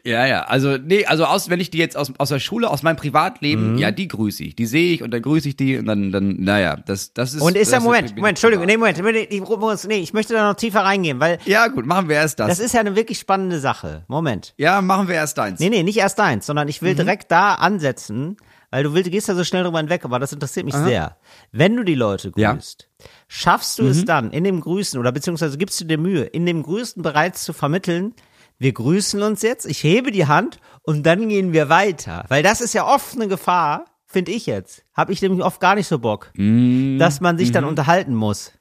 [0.04, 2.82] ja, ja, also nee, also aus, wenn ich die jetzt aus, aus der Schule, aus
[2.82, 3.78] meinem Privatleben, Mhm.
[3.78, 6.36] ja, die grüße ich, die sehe ich und dann grüße ich die und dann, dann,
[6.40, 7.42] naja, das, das ist.
[7.42, 10.80] Und ist der Moment, Moment, Entschuldigung, nee, Moment, ich nee, ich möchte da noch tiefer
[10.80, 12.48] reingehen, weil Ja, gut, machen wir erst das.
[12.48, 14.04] das ist ja eine wirklich spannende Sache.
[14.08, 14.54] Moment.
[14.56, 15.60] ja, machen wir erst deins.
[15.60, 16.96] Nee, nee, nicht erst eins, sondern ich will Mhm.
[16.98, 18.36] direkt da ansetzen,
[18.70, 21.16] weil du willst, du gehst da so schnell drüber hinweg, aber das interessiert mich sehr.
[21.52, 22.52] Wenn du die Leute Ja.
[22.52, 22.88] grüßt,
[23.28, 23.88] schaffst du Mhm.
[23.90, 27.44] es dann in dem Grüßen oder beziehungsweise gibst du dir Mühe, in dem Grüßen bereits
[27.44, 28.14] zu vermitteln,
[28.58, 32.24] wir grüßen uns jetzt, ich hebe die Hand und dann gehen wir weiter.
[32.28, 34.84] Weil das ist ja oft eine Gefahr, finde ich jetzt.
[34.94, 36.98] Habe ich nämlich oft gar nicht so Bock, Mhm.
[36.98, 38.52] dass man sich dann unterhalten muss.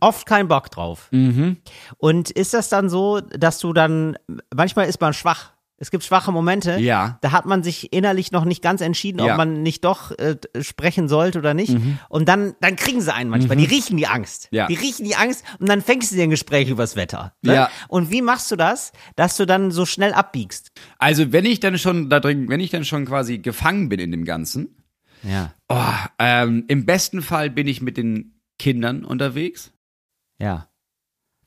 [0.00, 1.08] Oft keinen Bock drauf.
[1.12, 1.56] Mhm.
[1.96, 4.18] Und ist das dann so, dass du dann,
[4.54, 5.52] manchmal ist man schwach.
[5.78, 6.78] Es gibt schwache Momente.
[6.78, 7.18] Ja.
[7.20, 9.36] Da hat man sich innerlich noch nicht ganz entschieden, ob Ja.
[9.36, 11.76] man nicht doch äh, sprechen sollte oder nicht.
[12.08, 13.58] Und dann, dann kriegen sie einen manchmal.
[13.58, 14.48] Die riechen die Angst.
[14.52, 14.68] Ja.
[14.68, 17.34] Die riechen die Angst und dann fängst du dir ein Gespräch übers Wetter.
[17.42, 17.54] Ne?
[17.54, 17.70] Ja.
[17.88, 20.70] Und wie machst du das, dass du dann so schnell abbiegst?
[20.98, 24.10] Also, wenn ich dann schon da drin, wenn ich dann schon quasi gefangen bin in
[24.12, 24.82] dem Ganzen,
[25.22, 25.52] Ja.
[25.68, 25.82] oh,
[26.18, 29.72] ähm, im besten Fall bin ich mit den Kindern unterwegs.
[30.38, 30.68] Ja.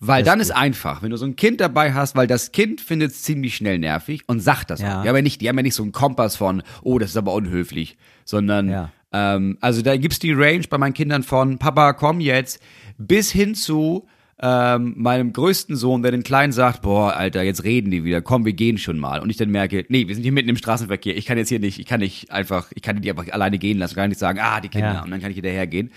[0.01, 2.51] Weil Das dann ist ist einfach, wenn du so ein Kind dabei hast, weil das
[2.53, 4.99] Kind findet es ziemlich schnell nervig und sagt das Ja.
[4.99, 5.01] auch.
[5.03, 7.17] Die haben, ja nicht, die haben ja nicht so einen Kompass von, oh, das ist
[7.17, 8.91] aber unhöflich, sondern, Ja.
[9.11, 12.61] ähm, also da gibt's die Range bei meinen Kindern von, Papa, komm jetzt,
[12.97, 14.07] bis hin zu
[14.41, 18.45] ähm, meinem größten Sohn, der den Kleinen sagt, boah, Alter, jetzt reden die wieder, komm,
[18.45, 19.19] wir gehen schon mal.
[19.19, 21.59] Und ich dann merke, nee, wir sind hier mitten im Straßenverkehr, ich kann jetzt hier
[21.59, 24.39] nicht, ich kann nicht einfach, ich kann die einfach alleine gehen lassen, kann nicht sagen,
[24.41, 25.03] ah, die Kinder, Ja.
[25.03, 25.91] und dann kann ich hinterhergehen.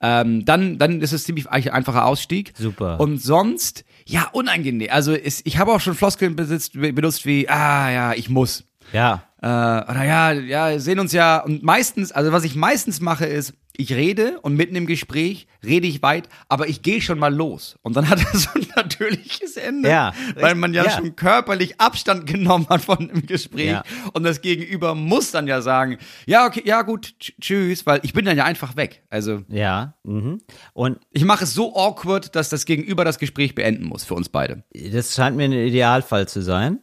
[0.00, 2.52] Ähm, dann, dann ist es ziemlich ein einfacher Ausstieg.
[2.58, 2.98] Super.
[2.98, 4.88] Und sonst, ja, unangenehm.
[4.90, 8.64] Also es, ich habe auch schon Floskeln besitzt, benutzt wie, ah ja, ich muss.
[8.92, 9.22] Ja.
[9.40, 11.38] Äh, oder ja, ja, sehen uns ja.
[11.38, 15.86] Und meistens, also was ich meistens mache, ist, ich rede und mitten im Gespräch rede
[15.86, 17.76] ich weit, aber ich gehe schon mal los.
[17.82, 20.90] Und dann hat er so ein natürliches Ende, Ja, weil man ja, ja.
[20.90, 23.70] schon körperlich Abstand genommen hat von dem Gespräch.
[23.70, 23.82] Ja.
[24.12, 28.12] Und das Gegenüber muss dann ja sagen, ja, okay, ja gut, tsch- tschüss, weil ich
[28.12, 29.02] bin dann ja einfach weg.
[29.10, 29.94] Also Ja.
[30.04, 30.40] Mhm.
[30.72, 34.28] Und ich mache es so awkward, dass das Gegenüber das Gespräch beenden muss für uns
[34.28, 34.64] beide.
[34.72, 36.78] Das scheint mir ein Idealfall zu sein.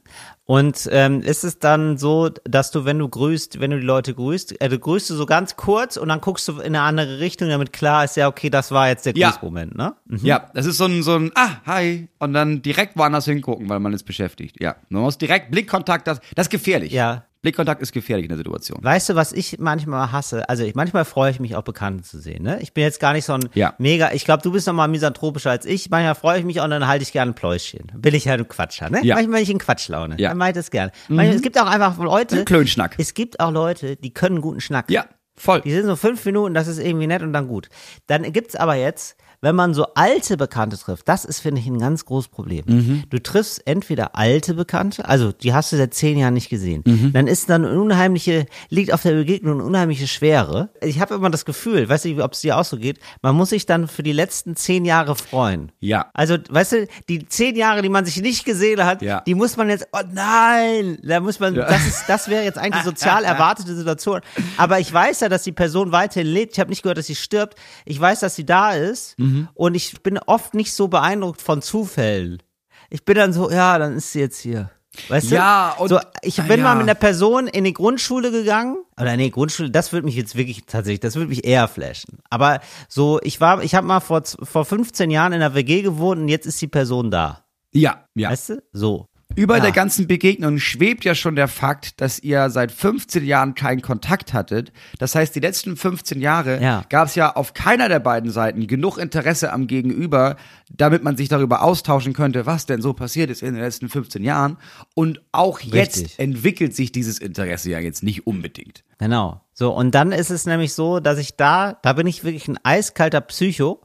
[0.51, 4.13] Und ähm, ist es dann so, dass du, wenn du grüßt, wenn du die Leute
[4.13, 7.21] grüßt, äh, du grüßt du so ganz kurz und dann guckst du in eine andere
[7.21, 9.29] Richtung, damit klar ist, ja, okay, das war jetzt der Ja.
[9.29, 9.95] Grüßmoment, ne?
[10.07, 10.19] Mhm.
[10.23, 13.79] Ja, das ist so ein, so ein, ah, hi, und dann direkt woanders hingucken, weil
[13.79, 14.57] man ist beschäftigt.
[14.59, 16.91] Ja, man muss direkt Blickkontakt, das, das ist gefährlich.
[16.91, 17.23] Ja.
[17.41, 18.79] Blickkontakt ist gefährlich in der Situation.
[18.83, 20.47] Weißt du, was ich manchmal hasse?
[20.47, 22.43] Also ich, manchmal freue ich mich auch Bekannte zu sehen.
[22.43, 22.59] Ne?
[22.61, 23.73] Ich bin jetzt gar nicht so ein Ja.
[23.79, 24.11] mega.
[24.13, 25.89] Ich glaube, du bist noch mal misanthropischer als ich.
[25.89, 27.91] Manchmal freue ich mich auch und dann halte ich gerne ein Pläuschen.
[27.95, 28.89] Bin ich halt ein Quatscher.
[28.91, 28.99] Ne?
[29.03, 29.15] Ja.
[29.15, 30.15] Manchmal bin ich in Quatschlaune.
[30.19, 30.29] Ja.
[30.29, 30.91] Dann mache ich das gerne.
[31.07, 32.37] Manchmal, es gibt auch einfach Leute.
[32.37, 32.95] Ein Klönschnack.
[32.99, 34.91] Es gibt auch Leute, die können guten Schnack.
[34.91, 35.61] Ja, voll.
[35.61, 37.69] Die sind so fünf Minuten, das ist irgendwie nett und dann gut.
[38.05, 41.79] Dann gibt's aber jetzt, wenn man so alte Bekannte trifft, das ist, finde ich, ein
[41.79, 42.63] ganz großes Problem.
[42.67, 43.03] Mhm.
[43.09, 46.83] Du triffst entweder alte Bekannte, also die hast du seit zehn Jahren nicht gesehen.
[46.85, 47.11] Mhm.
[47.13, 50.69] Dann ist dann eine unheimliche, liegt auf der Begegnung eine unheimliche Schwere.
[50.81, 53.49] Ich habe immer das Gefühl, weiß nicht, ob es dir auch so geht, man muss
[53.49, 55.71] sich dann für die letzten zehn Jahre freuen.
[55.79, 56.11] Ja.
[56.13, 59.21] Also, weißt du, die zehn Jahre, die man sich nicht gesehen hat, Ja.
[59.21, 62.83] die muss man jetzt, oh nein, da muss man, das ist, das wäre jetzt eigentlich
[62.83, 64.21] sozial erwartete Situation.
[64.57, 66.53] Aber ich weiß ja, dass die Person weiterhin lebt.
[66.53, 67.55] Ich habe nicht gehört, dass sie stirbt.
[67.85, 69.17] Ich weiß, dass sie da ist.
[69.17, 69.30] Mhm.
[69.53, 72.41] Und ich bin oft nicht so beeindruckt von Zufällen.
[72.89, 74.69] Ich bin dann so, ja, dann ist sie jetzt hier.
[75.07, 75.83] Weißt Ja, du?
[75.83, 76.63] und- so, ich bin ja.
[76.65, 78.75] mal mit einer Person in die Grundschule gegangen.
[78.99, 82.19] Oder nee, Grundschule, das würde mich jetzt wirklich tatsächlich, das würde mich eher flashen.
[82.29, 86.19] Aber so, ich war, ich habe mal vor, vor 15 Jahren in einer WG gewohnt
[86.21, 87.45] und jetzt ist die Person da.
[87.73, 88.29] Ja, ja.
[88.31, 88.63] Weißt du?
[88.73, 89.07] So.
[89.35, 89.63] Über Ja.
[89.63, 94.33] der ganzen Begegnung schwebt ja schon der Fakt, dass ihr seit 15 Jahren keinen Kontakt
[94.33, 94.71] hattet.
[94.99, 96.83] Das heißt, die letzten 15 Jahre Ja.
[96.89, 100.35] gab es ja auf keiner der beiden Seiten genug Interesse am Gegenüber,
[100.69, 104.23] damit man sich darüber austauschen könnte, was denn so passiert ist in den letzten 15
[104.23, 104.57] Jahren.
[104.95, 106.19] Und auch jetzt Richtig.
[106.19, 108.83] entwickelt sich dieses Interesse ja jetzt nicht unbedingt.
[108.99, 109.41] Genau.
[109.53, 112.59] So, und dann ist es nämlich so, dass ich da, da bin ich wirklich ein
[112.63, 113.81] eiskalter Psycho.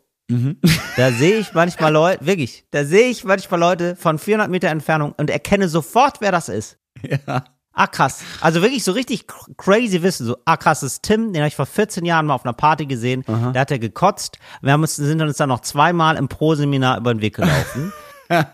[0.97, 5.13] Da sehe ich manchmal Leute, wirklich, da sehe ich manchmal Leute von 400 Meter Entfernung
[5.17, 6.79] und erkenne sofort, wer das ist.
[7.03, 7.45] Ja.
[7.79, 8.21] Ah, krass.
[8.41, 10.25] Also wirklich so richtig cr- crazy Wissen.
[10.27, 12.55] So, ah, krass, das ist Tim, den habe ich vor 14 Jahren mal auf einer
[12.55, 13.23] Party gesehen.
[13.53, 14.39] Da hat er gekotzt.
[14.63, 17.93] Wir haben uns, sind uns dann noch zweimal im Pro-Seminar über den Weg gelaufen.
[18.31, 18.47] der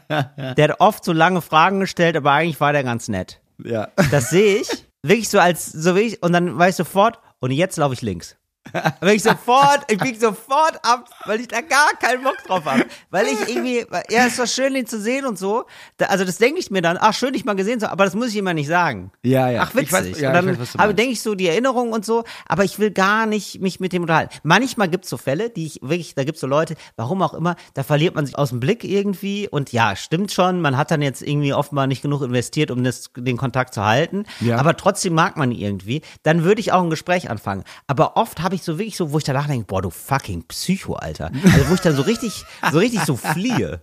[0.68, 3.40] hat oft so lange Fragen gestellt, aber eigentlich war der ganz nett.
[3.64, 3.88] Ja.
[4.10, 4.68] Das sehe ich.
[5.04, 8.36] Wirklich so als, so wirklich, und dann weiß ich sofort, und jetzt laufe ich links.
[9.00, 12.84] Wirklich sofort, ich bieg sofort ab, weil ich da gar keinen Bock drauf habe.
[13.10, 15.64] Weil ich irgendwie, ja, ist doch schön, den zu sehen und so.
[15.98, 18.04] Da, also das denke ich mir dann, ach, schön, dich mal gesehen zu haben, aber
[18.04, 19.10] das muss ich immer nicht sagen.
[19.22, 19.62] Ja, ja.
[19.64, 19.88] Ach, witzig.
[19.90, 20.98] Ich weiß- ja, und dann ich meinst.
[20.98, 24.02] denke ich so die Erinnerung und so, aber ich will gar nicht mich mit dem
[24.02, 24.34] unterhalten.
[24.44, 27.82] Manchmal gibt's so Fälle, die ich wirklich, da gibt's so Leute, warum auch immer, da
[27.82, 31.20] verliert man sich aus dem Blick irgendwie und ja, stimmt schon, man hat dann jetzt
[31.22, 34.56] irgendwie offenbar nicht genug investiert, um das, den Kontakt zu halten, Ja.
[34.58, 37.64] aber trotzdem mag man ihn irgendwie, dann würde ich auch ein Gespräch anfangen.
[37.86, 40.94] Aber oft habe ich so wirklich so, wo ich danach denke, boah, du fucking Psycho,
[40.94, 41.30] Alter.
[41.44, 43.82] Also wo ich dann so richtig, so richtig so fliehe.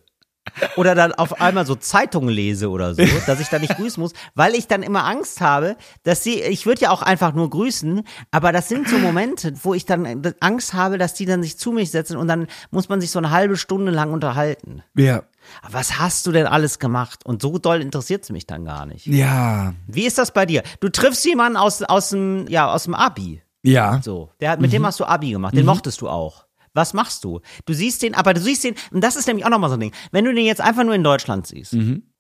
[0.76, 4.14] Oder dann auf einmal so Zeitungen lese oder so, dass ich da nicht grüßen muss,
[4.36, 8.02] weil ich dann immer Angst habe, dass sie, ich würde ja auch einfach nur grüßen,
[8.32, 11.72] aber das sind so Momente, wo ich dann Angst habe, dass die dann sich zu
[11.72, 14.82] mir setzen und dann muss man sich so eine halbe Stunde lang unterhalten.
[14.96, 15.24] Ja.
[15.70, 17.26] Was hast du denn alles gemacht?
[17.26, 19.08] Und so doll interessiert es mich dann gar nicht.
[19.08, 19.74] Ja.
[19.88, 20.64] Wie ist das bei dir?
[20.80, 23.42] Du triffst jemanden aus, aus dem, ja, aus dem Abi.
[23.63, 24.02] Ja.
[24.04, 26.45] So, der hat, mit dem hast du Abi gemacht, den mochtest du auch.
[26.74, 27.41] Was machst du?
[27.65, 29.80] Du siehst den, aber du siehst den, und das ist nämlich auch nochmal so ein
[29.80, 29.91] Ding.
[30.12, 31.76] Wenn du den jetzt einfach nur in Deutschland siehst,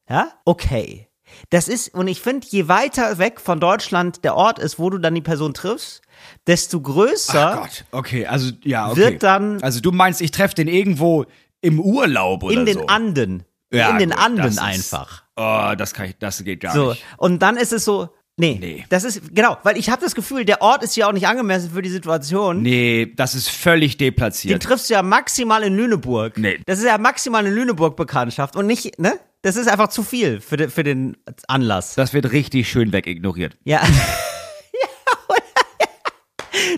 [0.09, 1.07] ja, okay.
[1.51, 4.97] Das ist, und ich finde, je weiter weg von Deutschland der Ort ist, wo du
[4.97, 6.01] dann die Person triffst,
[6.47, 7.51] desto größer.
[7.53, 8.97] Ach Gott, okay, also ja, okay.
[8.99, 11.25] Wird dann- also du meinst, ich treffe den irgendwo
[11.61, 12.87] im Urlaub oder in den so.
[12.87, 13.43] Anden.
[13.71, 15.23] Ja, in den gut, Anden das ist- einfach.
[15.35, 16.89] Oh, das kann ich, das geht gar So.
[16.89, 17.03] nicht.
[17.17, 18.85] Und dann ist es so, nee, Nee.
[18.89, 21.71] das ist, genau, weil ich habe das Gefühl, der Ort ist ja auch nicht angemessen
[21.71, 22.61] für die Situation.
[22.63, 24.63] Nee, das ist völlig Den deplatziert.
[24.63, 26.37] triffst du ja maximal in Lüneburg.
[26.37, 26.59] Nee.
[26.65, 29.13] Das ist ja maximal eine Lüneburg-Bekanntschaft und nicht, ne?
[29.41, 31.15] Das ist einfach zu viel für, de, für den
[31.47, 31.95] Anlass.
[31.95, 33.57] Das wird richtig schön wegignoriert.
[33.63, 33.81] Ja.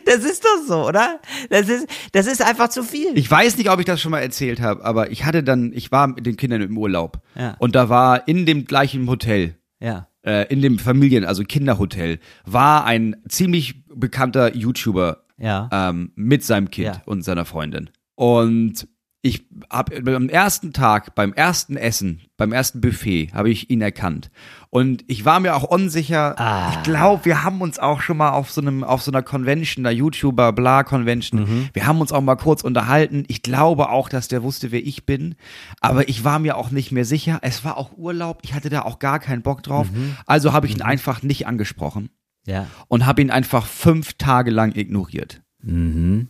[0.06, 1.20] Das ist doch so, oder?
[1.50, 3.18] Das ist, das ist einfach zu viel.
[3.18, 5.92] Ich weiß nicht, ob ich das schon mal erzählt habe, aber ich hatte dann, ich
[5.92, 7.56] war mit den Kindern im Urlaub Ja.
[7.60, 10.08] und da war in dem gleichen Hotel, ja.
[10.26, 15.70] Äh, in dem Familien, also Kinderhotel, war ein ziemlich bekannter YouTuber Ja.
[15.72, 17.02] ähm, mit seinem Kind Ja.
[17.06, 17.90] und seiner Freundin.
[18.16, 18.88] Und
[19.24, 24.32] ich habe am ersten Tag, beim ersten Essen, beim ersten Buffet, habe ich ihn erkannt.
[24.72, 26.40] Und ich war mir auch unsicher.
[26.40, 26.72] Ah.
[26.74, 29.86] Ich glaube, wir haben uns auch schon mal auf so einem, auf so einer Convention,
[29.86, 31.70] einer YouTuber, bla Convention, Mhm.
[31.74, 33.24] wir haben uns auch mal kurz unterhalten.
[33.28, 35.36] Ich glaube auch, dass der wusste, wer ich bin.
[35.82, 37.38] Aber ich war mir auch nicht mehr sicher.
[37.44, 38.40] Es war auch Urlaub.
[38.42, 39.92] Ich hatte da auch gar keinen Bock drauf.
[39.92, 40.16] Mhm.
[40.26, 42.10] Also habe ich ihn einfach nicht angesprochen
[42.48, 42.66] Ja.
[42.88, 45.44] und habe ihn einfach fünf Tage lang ignoriert.
[45.62, 46.28] Mhm.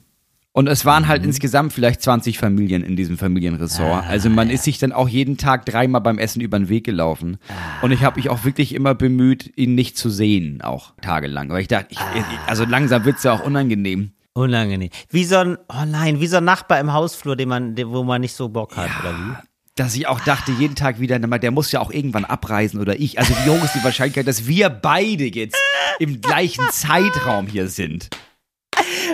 [0.54, 4.06] Und es waren halt insgesamt vielleicht 20 Familien in diesem Familienressort.
[4.06, 7.38] also man ist sich dann auch jeden Tag dreimal beim Essen über den Weg gelaufen.
[7.82, 11.50] Und ich habe mich auch wirklich immer bemüht, ihn nicht zu sehen, auch tagelang.
[11.50, 12.00] Weil ich dachte, ich,
[12.48, 14.12] also langsam wird's ja auch unangenehm.
[14.34, 14.90] Unangenehm.
[15.10, 18.20] Wie so ein, oh nein, wie so ein Nachbar im Hausflur, den man, wo man
[18.20, 19.48] nicht so Bock hat, oder wie?
[19.76, 23.20] Dass ich auch dachte, jeden Tag wieder, der muss ja auch irgendwann abreisen oder ich.
[23.20, 25.58] Also wie hoch ist die Wahrscheinlichkeit, dass wir beide jetzt
[26.00, 28.10] im gleichen Zeitraum hier sind?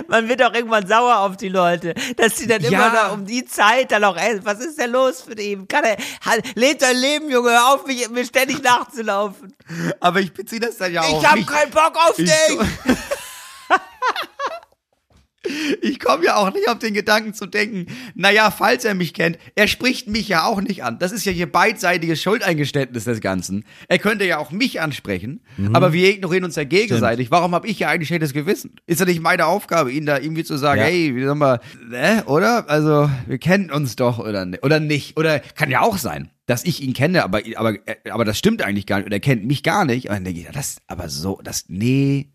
[0.06, 2.68] Man wird auch irgendwann sauer auf die Leute, dass sie dann Ja.
[2.68, 5.66] immer da um die Zeit dann auch, ey, was ist denn los mit ihm?
[5.66, 9.54] Kann er, halt, lebt dein Leben, Junge, hör auf, mich, mir ständig nachzulaufen.
[10.00, 11.48] Aber ich beziehe das dann ja auch Ich hab nicht.
[11.50, 12.58] keinen Bock auf Ich- dich!
[15.82, 19.38] Ich komme ja auch nicht auf den Gedanken zu denken, naja, falls er mich kennt,
[19.54, 20.98] er spricht mich ja auch nicht an.
[20.98, 23.64] Das ist ja hier beidseitiges Schuldeingeständnis des Ganzen.
[23.88, 25.40] Er könnte ja auch mich ansprechen,
[25.72, 27.30] aber wir ignorieren uns ja gegenseitig.
[27.30, 28.76] Warum habe ich ja eigentlich schlechtes Gewissen?
[28.86, 30.86] Ist ja nicht meine Aufgabe, ihn da irgendwie zu sagen, Ja.
[30.86, 32.68] hey, wie sagen wir, ne, oder?
[32.68, 35.16] Also, wir kennen uns doch oder, oder nicht.
[35.16, 37.74] Oder kann ja auch sein, dass ich ihn kenne, aber, aber,
[38.10, 39.06] aber das stimmt eigentlich gar nicht.
[39.06, 40.08] Oder er kennt mich gar nicht.
[40.08, 42.28] Und dann denke ich, das, aber so, das, nee.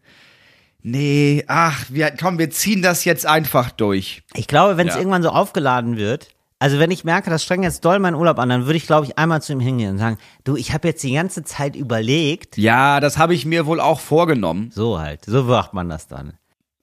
[0.86, 4.22] Nee, ach, wir, komm, wir ziehen das jetzt einfach durch.
[4.36, 5.00] Ich glaube, wenn es Ja.
[5.00, 6.28] irgendwann so aufgeladen wird,
[6.60, 9.06] also wenn ich merke, das strengt jetzt doll meinen Urlaub an, dann würde ich, glaube
[9.06, 12.58] ich, einmal zu ihm hingehen und sagen, du, ich habe jetzt die ganze Zeit überlegt,
[12.58, 14.72] Ja, das habe ich mir wohl auch vorgenommen.
[14.74, 16.34] so halt, so macht man das dann.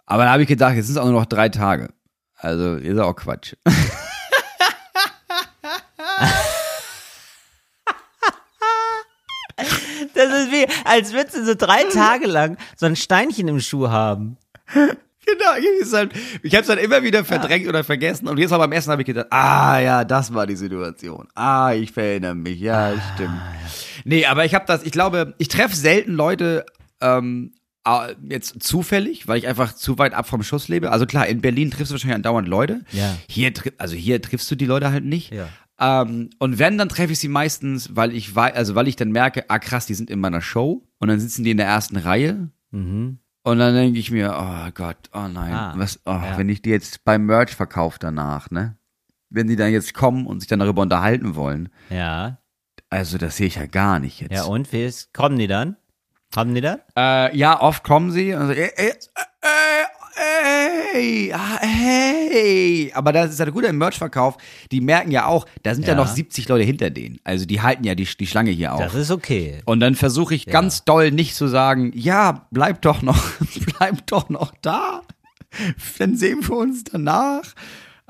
[0.07, 1.91] Aber da habe ich gedacht, jetzt sind es auch nur noch drei Tage.
[2.37, 3.55] Also, ist auch Quatsch.
[10.15, 13.89] Das ist wie, als würdest du so drei Tage lang so ein Steinchen im Schuh
[13.89, 14.37] haben.
[15.31, 18.29] genau, ich, habe es dann immer wieder verdrängt oder vergessen.
[18.29, 21.29] Und jetzt mal beim Essen habe ich gedacht, ah ja, das war die Situation.
[21.35, 22.61] Ah, ich erinnere mich.
[22.61, 23.41] Ja, stimmt.
[24.05, 26.65] Nee, aber ich habe das, ich glaube, ich treffe selten Leute
[27.01, 27.53] ähm,
[27.87, 30.91] äh, jetzt zufällig, weil ich einfach zu weit ab vom Schuss lebe.
[30.91, 32.81] Also klar, in Berlin triffst du wahrscheinlich andauernd Leute.
[32.93, 33.17] Ja.
[33.29, 35.33] Hier, also hier triffst du die Leute halt nicht.
[35.33, 35.49] Ja.
[35.81, 39.11] Ähm, und wenn, dann treffe ich sie meistens, weil ich wei- also weil ich dann
[39.13, 41.97] merke, ah krass, die sind in meiner Show und dann sitzen die in der ersten
[41.97, 42.51] Reihe.
[42.73, 43.19] Und
[43.59, 45.57] dann denke ich mir, oh Gott, oh nein, Mhm.
[45.57, 46.37] Ah, was, oh, ja.
[46.39, 48.77] wenn ich die jetzt beim Merch verkaufe danach, ne?
[49.31, 52.39] Wenn die dann jetzt kommen und sich dann darüber unterhalten wollen, Ja.
[52.91, 54.33] also das sehe ich ja gar nicht jetzt.
[54.33, 55.77] Ja, und wie ist, kommen die dann?
[56.35, 56.79] Kommen die dann?
[56.97, 58.93] Äh, ja, oft kommen sie und so, äh, äh, äh,
[60.93, 62.91] hey, ah, hey.
[62.95, 64.37] Aber das ist ja gut im Merchverkauf.
[64.71, 65.95] Die merken ja auch, da sind ja.
[65.95, 65.97] Ja.
[65.97, 67.19] noch 70 Leute hinter denen.
[67.25, 68.95] Also die halten ja die, die Schlange hier Das auf.
[68.95, 69.61] ist okay.
[69.65, 73.23] Und dann versuche ich ganz doll nicht zu sagen, ja, bleib doch noch,
[73.79, 75.03] bleib doch noch da.
[75.99, 77.43] Dann sehen wir uns danach.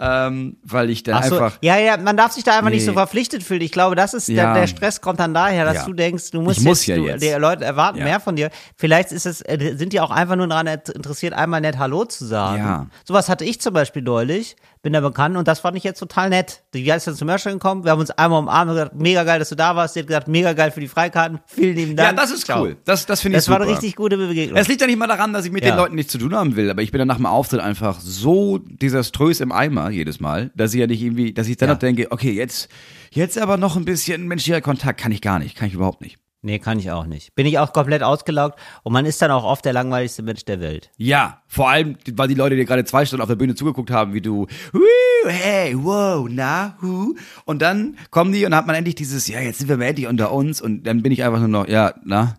[0.02, 1.58] Ähm, weil ich dann so, einfach.
[1.60, 2.86] ja, ja, man darf sich da einfach nicht Nee.
[2.86, 3.60] so verpflichtet fühlen.
[3.60, 4.54] Ich glaube, das ist Ja.
[4.54, 5.84] der, der Stress kommt dann daher, dass Ja.
[5.84, 7.22] du denkst, du musst Ich muss jetzt, ja du, jetzt.
[7.22, 8.04] die Leute erwarten Ja.
[8.04, 8.48] mehr von dir.
[8.76, 12.24] Vielleicht ist es, äh, sind die auch einfach nur daran interessiert, einmal nett Hallo zu
[12.24, 12.58] sagen.
[12.62, 12.86] Ja.
[13.04, 16.30] Sowas hatte ich zum Beispiel neulich, bin da bekannt und das fand ich jetzt total
[16.30, 16.62] nett.
[16.72, 19.38] Die ist dann zum Merchant gekommen, wir haben uns einmal umarmt und gesagt, mega geil,
[19.38, 19.94] dass du da warst.
[19.94, 21.38] Die hat gesagt, mega geil für die Freikarten.
[21.46, 22.10] Vielen lieben Dank.
[22.10, 22.62] Ja, das ist Ciao.
[22.62, 22.76] cool.
[22.86, 23.64] Das, das finde ich Das war super.
[23.68, 24.58] eine richtig gute Begegnung.
[24.58, 25.72] Es liegt ja nicht mal daran, dass ich mit Ja.
[25.72, 28.00] den Leuten nichts zu tun haben will, aber ich bin dann nach dem Auftritt einfach
[28.00, 31.74] so desaströs im Eimer jedes Mal, dass ich ja nicht irgendwie, dass ich dann Ja.
[31.74, 32.68] noch denke, okay, jetzt,
[33.10, 36.16] jetzt aber noch ein bisschen menschlicher Kontakt kann ich gar nicht, kann ich überhaupt nicht.
[36.42, 37.34] Nee, kann ich auch nicht.
[37.34, 40.58] Bin ich auch komplett ausgelaugt und man ist dann auch oft der langweiligste Mensch der
[40.60, 40.90] Welt.
[40.96, 44.14] Ja, vor allem, weil die Leute dir gerade zwei Stunden auf der Bühne zugeguckt haben,
[44.14, 44.80] wie du, "Hu,
[45.28, 47.14] hey, wow, na, hu.
[47.44, 50.06] Und dann kommen die und hat man endlich dieses, ja, jetzt sind wir mal endlich
[50.06, 52.36] unter uns und dann bin ich einfach nur noch, ja, na.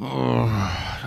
[0.00, 0.48] Oh,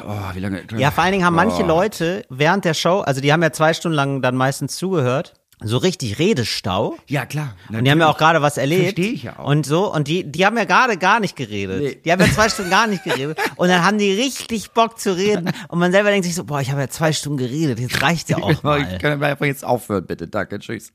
[0.06, 0.64] oh wie lange?
[0.78, 1.68] Ja, vor allen Dingen haben manche Oh.
[1.68, 5.78] Leute während der Show, also die haben ja zwei Stunden lang dann meistens zugehört, so
[5.78, 6.98] richtig Redestau.
[7.08, 7.56] Ja, klar.
[7.70, 8.96] Und die haben ja auch gerade was erlebt.
[8.96, 9.46] Versteh ich ja auch.
[9.46, 11.82] Und so, und die, die haben ja gerade gar nicht geredet.
[11.82, 11.98] Nee.
[12.04, 13.38] Die haben ja zwei Stunden gar nicht geredet.
[13.56, 15.52] Und dann haben die richtig Bock zu reden.
[15.68, 18.30] Und man selber denkt sich so, boah, ich habe ja zwei Stunden geredet, jetzt reicht
[18.30, 18.82] ja auch mal.
[18.82, 20.28] Ich kann einfach jetzt aufhören, bitte.
[20.28, 20.92] Danke, tschüss.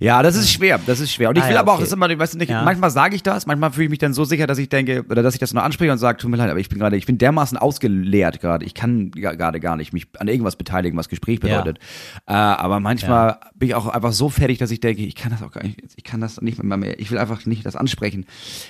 [0.00, 1.30] Ja, das ist schwer, das ist schwer.
[1.30, 1.84] Und ich Ah, will ja, aber auch, okay.
[1.84, 2.62] das ist immer, weißt du nicht, Ja.
[2.62, 5.22] manchmal sage ich das, manchmal fühle ich mich dann so sicher, dass ich denke, oder
[5.22, 7.06] dass ich das nur anspreche und sage, tut mir leid, aber ich bin gerade, ich
[7.06, 11.08] bin dermaßen ausgeleert gerade, ich kann ja gerade gar nicht mich an irgendwas beteiligen, was
[11.08, 11.58] Gespräch Ja.
[11.60, 11.78] bedeutet.
[12.26, 15.42] Äh, aber manchmal bin ich auch einfach so fertig, dass ich denke, ich kann das
[15.42, 18.26] auch gar nicht, ich kann das nicht mehr mehr, ich will einfach nicht das ansprechen.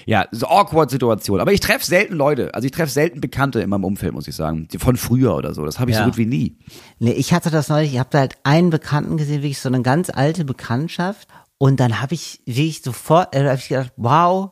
[0.07, 1.41] Ja, so awkward Situation.
[1.41, 4.37] Aber ich treffe selten Leute, also ich treffe selten Bekannte in meinem Umfeld, muss ich
[4.37, 6.07] sagen, von früher oder so, das habe ich so Ja.
[6.09, 6.57] gut wie nie.
[7.01, 9.83] Nee, ich hatte das neulich, ich habe da halt einen Bekannten gesehen, wirklich so eine
[9.83, 11.29] ganz alte Bekanntschaft.
[11.59, 14.51] Und dann habe ich, wie ich sofort, äh, habe ich gedacht, wow,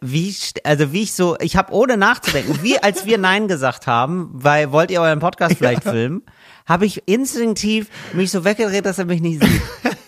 [0.00, 4.30] wie, also wie ich so, ich habe ohne nachzudenken, wie als wir Nein gesagt haben,
[4.32, 6.22] weil wollt ihr euren Podcast vielleicht filmen,
[6.66, 9.62] habe ich instinktiv mich so weggedreht, dass er mich nicht sieht.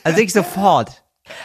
[0.04, 1.02] Also ich sofort.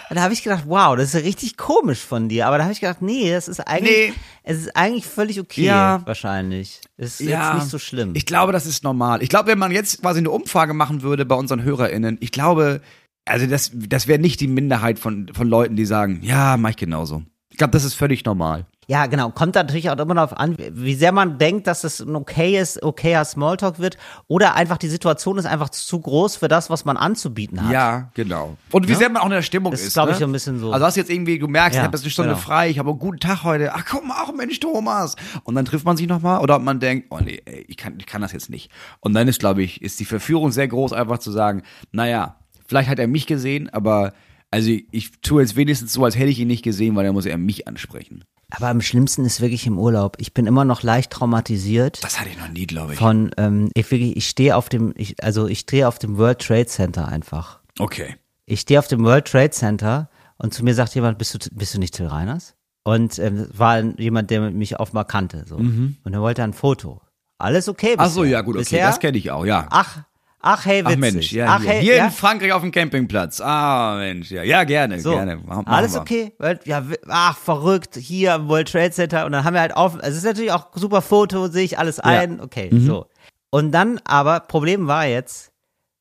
[0.09, 2.47] Und da habe ich gedacht, wow, das ist ja richtig komisch von dir.
[2.47, 4.13] Aber da habe ich gedacht, nee, das ist eigentlich, Nee.
[4.43, 6.01] es ist eigentlich völlig okay, Ja.
[6.05, 6.81] wahrscheinlich.
[6.97, 8.11] Es ist jetzt nicht so schlimm.
[8.13, 9.23] Ich glaube, das ist normal.
[9.23, 12.81] Ich glaube, wenn man jetzt quasi eine Umfrage machen würde bei unseren HörerInnen, ich glaube,
[13.25, 16.77] also das, das wäre nicht die Minderheit von, von Leuten, die sagen, ja, mach ich
[16.77, 17.23] genauso.
[17.49, 18.65] Ich glaube, das ist völlig normal.
[18.87, 19.29] Ja, genau.
[19.29, 23.23] Kommt natürlich auch immer darauf an, wie sehr man denkt, dass es ein okayes, okayer
[23.23, 27.63] Smalltalk wird oder einfach die Situation ist einfach zu groß für das, was man anzubieten
[27.63, 27.71] hat.
[27.71, 28.57] Ja, genau.
[28.71, 29.89] Und wie sehr man auch in der Stimmung Das ist.
[29.89, 30.19] ist, glaub ich, ne?
[30.21, 30.71] so ein bisschen so.
[30.71, 32.41] Also hast jetzt irgendwie, du merkst, Ja, ich habe jetzt eine Stunde genau.
[32.41, 33.75] frei, ich habe einen guten Tag heute.
[33.75, 35.15] Ach komm, auch Mensch, Thomas.
[35.43, 37.93] Und dann trifft man sich nochmal oder ob man denkt, oh nee, ey, ich kann,
[37.99, 38.71] ich kann das jetzt nicht.
[39.01, 42.37] Und dann ist, glaube ich, ist die Verführung sehr groß, einfach zu sagen, naja,
[42.69, 44.13] vielleicht hat er mich gesehen, aber
[44.51, 47.25] also ich tue jetzt wenigstens so, als hätte ich ihn nicht gesehen, weil er muss
[47.25, 48.23] er mich ansprechen.
[48.51, 50.15] Aber am schlimmsten ist wirklich im Urlaub.
[50.19, 52.99] Ich bin immer noch leicht traumatisiert Das hatte ich noch nie, glaube ich.
[52.99, 56.39] von, ähm, ich wirklich, ich stehe auf dem, ich, also ich stehe auf dem World
[56.39, 57.59] Trade Center einfach.
[57.77, 58.15] Okay.
[58.45, 61.75] Ich stehe auf dem World Trade Center und zu mir sagt jemand, bist du, bist
[61.75, 62.55] du nicht Till Reiners?
[62.83, 65.45] Und ähm, war jemand, der mich offenbar kannte.
[65.47, 65.57] So.
[65.57, 67.01] Und er wollte ein Foto.
[67.37, 67.99] Alles okay Mhm.
[67.99, 68.31] Ach so, bisher.
[68.33, 68.87] ja gut, okay, Bisher?
[68.87, 69.67] das kenne ich auch, ja.
[69.69, 69.99] Ach,
[70.41, 70.95] ach hey, witzig.
[70.95, 72.05] Ach Mensch, ja, ach hier, hey, hier ja?
[72.05, 73.41] in Frankreich auf dem Campingplatz.
[73.41, 75.37] Ah Mensch, ja, ja gerne, So, gerne.
[75.37, 76.01] Machen alles wir.
[76.01, 76.33] okay?
[76.65, 80.07] Ja, ach, verrückt, hier im World Trade Center und dann haben wir halt auf, also
[80.09, 82.85] es ist natürlich auch super Foto, sehe ich alles ein, okay, Mhm.
[82.85, 83.05] so.
[83.51, 85.51] Und dann aber, Problem war jetzt,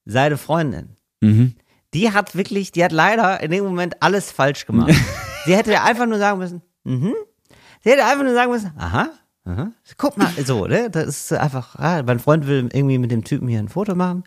[0.04, 1.54] seine Freundin, Mhm.
[1.94, 4.92] die hat wirklich, die hat leider in dem Moment alles falsch gemacht.
[5.46, 7.14] Sie hätte einfach nur sagen müssen, mhm.
[7.82, 9.08] Sie hätte einfach nur sagen müssen, aha,
[9.48, 9.72] aha.
[9.96, 10.90] Guck mal, so, ne?
[10.90, 14.24] Das ist einfach, ah, mein Freund will irgendwie mit dem Typen hier ein Foto machen.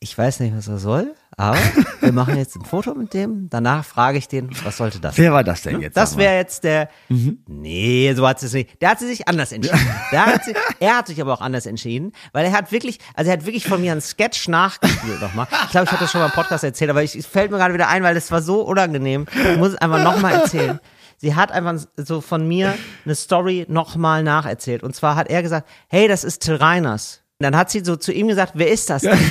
[0.00, 1.56] Ich weiß nicht, was er soll, aber
[2.00, 3.48] wir machen jetzt ein Foto mit dem.
[3.48, 5.16] Danach frage ich den, was sollte das?
[5.16, 5.96] Wer war das denn jetzt?
[5.96, 6.24] Das sag mal?
[6.24, 6.88] wäre jetzt der.
[7.46, 8.82] Nee, so hat sie es nicht.
[8.82, 9.78] Der hat sie sich anders entschieden.
[10.10, 13.30] Der hat sie, er hat sich aber auch anders entschieden, weil er hat wirklich, also
[13.30, 15.46] er hat wirklich von mir einen Sketch nachgespielt nochmal.
[15.64, 17.56] Ich glaube, ich hatte das schon mal im Podcast erzählt, aber ich, es fällt mir
[17.56, 19.26] gerade wieder ein, weil das war so unangenehm.
[19.34, 20.80] Ich muss es einfach nochmal erzählen.
[21.22, 24.82] Sie hat einfach so von mir eine Story nochmal nacherzählt.
[24.82, 27.22] Und zwar hat er gesagt, hey, das ist Till Reiners.
[27.38, 29.02] Und dann hat sie so zu ihm gesagt, wer ist das?
[29.02, 29.12] denn?
[29.18, 29.30] Während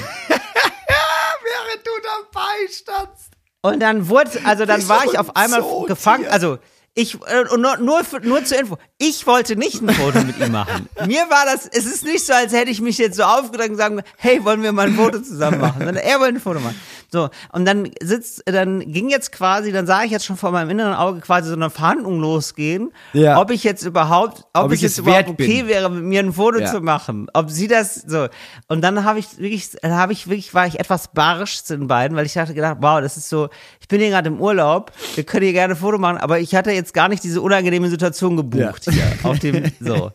[1.85, 3.31] du dabei standst.
[3.61, 5.87] Und dann wurde, also dann war so ich auf einmal Zootier.
[5.87, 6.57] gefangen, also
[6.93, 10.51] ich, äh, und nur, nur, nur zur Info, ich wollte nicht ein Foto mit ihm
[10.51, 10.89] machen.
[11.05, 13.77] Mir war das, es ist nicht so, als hätte ich mich jetzt so aufgedrängt und
[13.77, 16.79] sagen, hey, wollen wir mal ein Foto zusammen machen, sondern er wollte ein Foto machen.
[17.13, 20.69] So, und dann sitzt, dann ging jetzt quasi, dann sah ich jetzt schon vor meinem
[20.69, 23.37] inneren Auge quasi so eine Verhandlung losgehen, Ja.
[23.37, 25.67] ob ich jetzt überhaupt, ob, Ob es ich jetzt überhaupt okay bin.
[25.67, 26.71] wäre, mit mir ein Foto Ja.
[26.71, 28.29] zu machen, ob sie das so.
[28.69, 31.87] Und dann habe ich wirklich, dann habe ich wirklich, war ich etwas barsch zu den
[31.87, 33.49] beiden, weil ich dachte gedacht, wow, das ist so,
[33.81, 36.55] ich bin hier gerade im Urlaub, wir können hier gerne ein Foto machen, aber ich
[36.55, 38.93] hatte jetzt gar nicht diese unangenehme Situation gebucht Ja.
[38.93, 40.11] hier auf dem, so.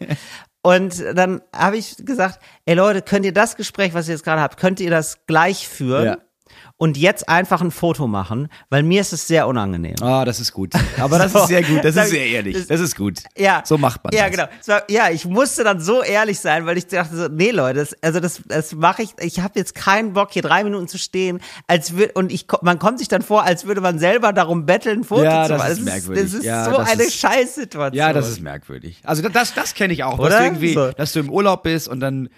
[0.63, 4.41] Und dann habe ich gesagt, ey Leute, könnt ihr das Gespräch, was ihr jetzt gerade
[4.41, 6.05] habt, könnt ihr das gleich führen?
[6.07, 6.17] Ja.
[6.79, 9.95] Und jetzt einfach ein Foto machen, weil mir ist es sehr unangenehm.
[10.03, 10.75] Ah, das ist gut.
[11.01, 11.39] Aber das So.
[11.41, 11.83] ist sehr gut.
[11.83, 12.55] Das ist sehr ehrlich.
[12.55, 13.21] das- Das ist gut.
[13.35, 13.63] Ja.
[13.65, 14.31] So macht man Ja, das.
[14.33, 14.45] genau.
[14.61, 17.79] Es war, ja, ich musste dann so ehrlich sein, weil ich dachte so, nee, Leute,
[17.79, 20.99] das, also das, das mache ich, ich habe jetzt keinen Bock, hier drei Minuten zu
[20.99, 24.67] stehen, als würd, und ich, man kommt sich dann vor, als würde man selber darum
[24.67, 25.73] betteln, ein Foto Ja, zu das machen.
[25.73, 26.25] ist merkwürdig.
[26.25, 27.97] Das ist Ja, so das eine ist- Scheißsituation.
[27.99, 29.01] Ja, das ist merkwürdig.
[29.03, 30.19] Also das, das, das kenne ich auch.
[30.19, 30.39] Dass Oder?
[30.41, 30.91] du irgendwie, So.
[30.91, 32.29] dass du im Urlaub bist und dann,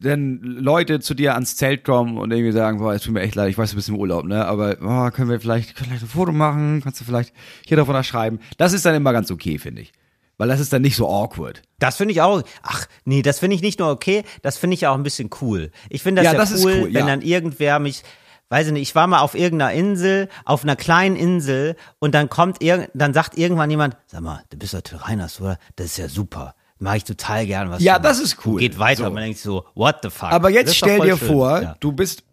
[0.00, 3.34] dann Leute zu dir ans Zelt kommen und irgendwie sagen, boah, es tut mir echt
[3.34, 4.44] leid, ich weiß, du bist im Urlaub, ne?
[4.46, 6.80] Aber boah, können wir vielleicht, vielleicht ein Foto machen?
[6.82, 7.32] Kannst du vielleicht
[7.66, 8.40] hier davon schreiben?
[8.58, 9.92] Das ist dann immer ganz okay, finde ich.
[10.38, 11.62] Weil das ist dann nicht so awkward.
[11.78, 14.86] Das finde ich auch, ach nee, das finde ich nicht nur okay, das finde ich
[14.86, 15.70] auch ein bisschen cool.
[15.88, 17.06] Ich finde das Ja, ja, das ist cool, cool, wenn ja.
[17.06, 18.02] dann irgendwer mich,
[18.50, 22.28] weiß ich nicht, ich war mal auf irgendeiner Insel, auf einer kleinen Insel und dann
[22.28, 25.56] kommt irgend, dann sagt irgendwann jemand, sag mal, du bist doch Till Reiners, oder?
[25.76, 26.54] Das ist ja super.
[26.78, 28.54] Mag ich total gern, was Ja, das ist cool.
[28.56, 29.10] Und geht weiter So.
[29.10, 30.32] man denkt so, what the fuck?
[30.32, 31.28] Aber jetzt stell dir schön.
[31.28, 31.76] vor, Ja.
[31.80, 32.24] du bist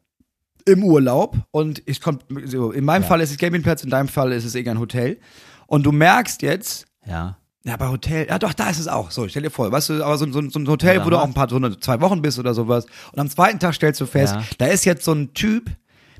[0.65, 4.45] im Urlaub und kommt, so, in meinem Fall ist es Campingplatz, in deinem Fall ist
[4.45, 5.17] es irgendein Hotel.
[5.67, 7.37] Und du merkst jetzt, Ja.
[7.65, 9.09] Ja, bei Hotel, ja doch, da ist es auch.
[9.11, 11.17] So, stell dir vor, weißt du, aber so, so, so ein Hotel, Ja, wo du
[11.17, 12.85] auch ein paar, so eine, zwei Wochen bist oder sowas.
[13.13, 14.43] Und am zweiten Tag stellst du fest, Ja.
[14.57, 15.69] da ist jetzt so ein Typ,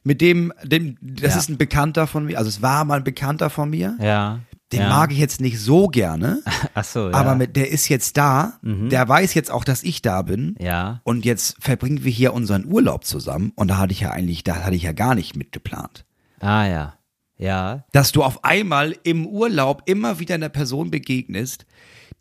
[0.06, 1.39] mit dem, dem, das Ja.
[1.39, 3.97] ist ein Bekannter von mir, also es war mal ein Bekannter von mir.
[4.01, 4.39] Ja.
[4.73, 4.89] Den ja.
[4.89, 6.41] mag ich jetzt nicht so gerne,
[6.73, 7.13] Ach so, ja.
[7.15, 10.55] aber mit, der ist jetzt da, der weiß jetzt auch, dass ich da bin.
[10.59, 10.99] ja.
[11.03, 13.51] Und jetzt verbringen wir hier unseren Urlaub zusammen.
[13.55, 16.05] Und da hatte ich ja eigentlich, da hatte ich ja gar nicht mitgeplant.
[16.39, 16.93] Ah, ja.
[17.38, 17.83] Ja.
[17.91, 21.65] dass du auf einmal im Urlaub immer wieder einer Person begegnest,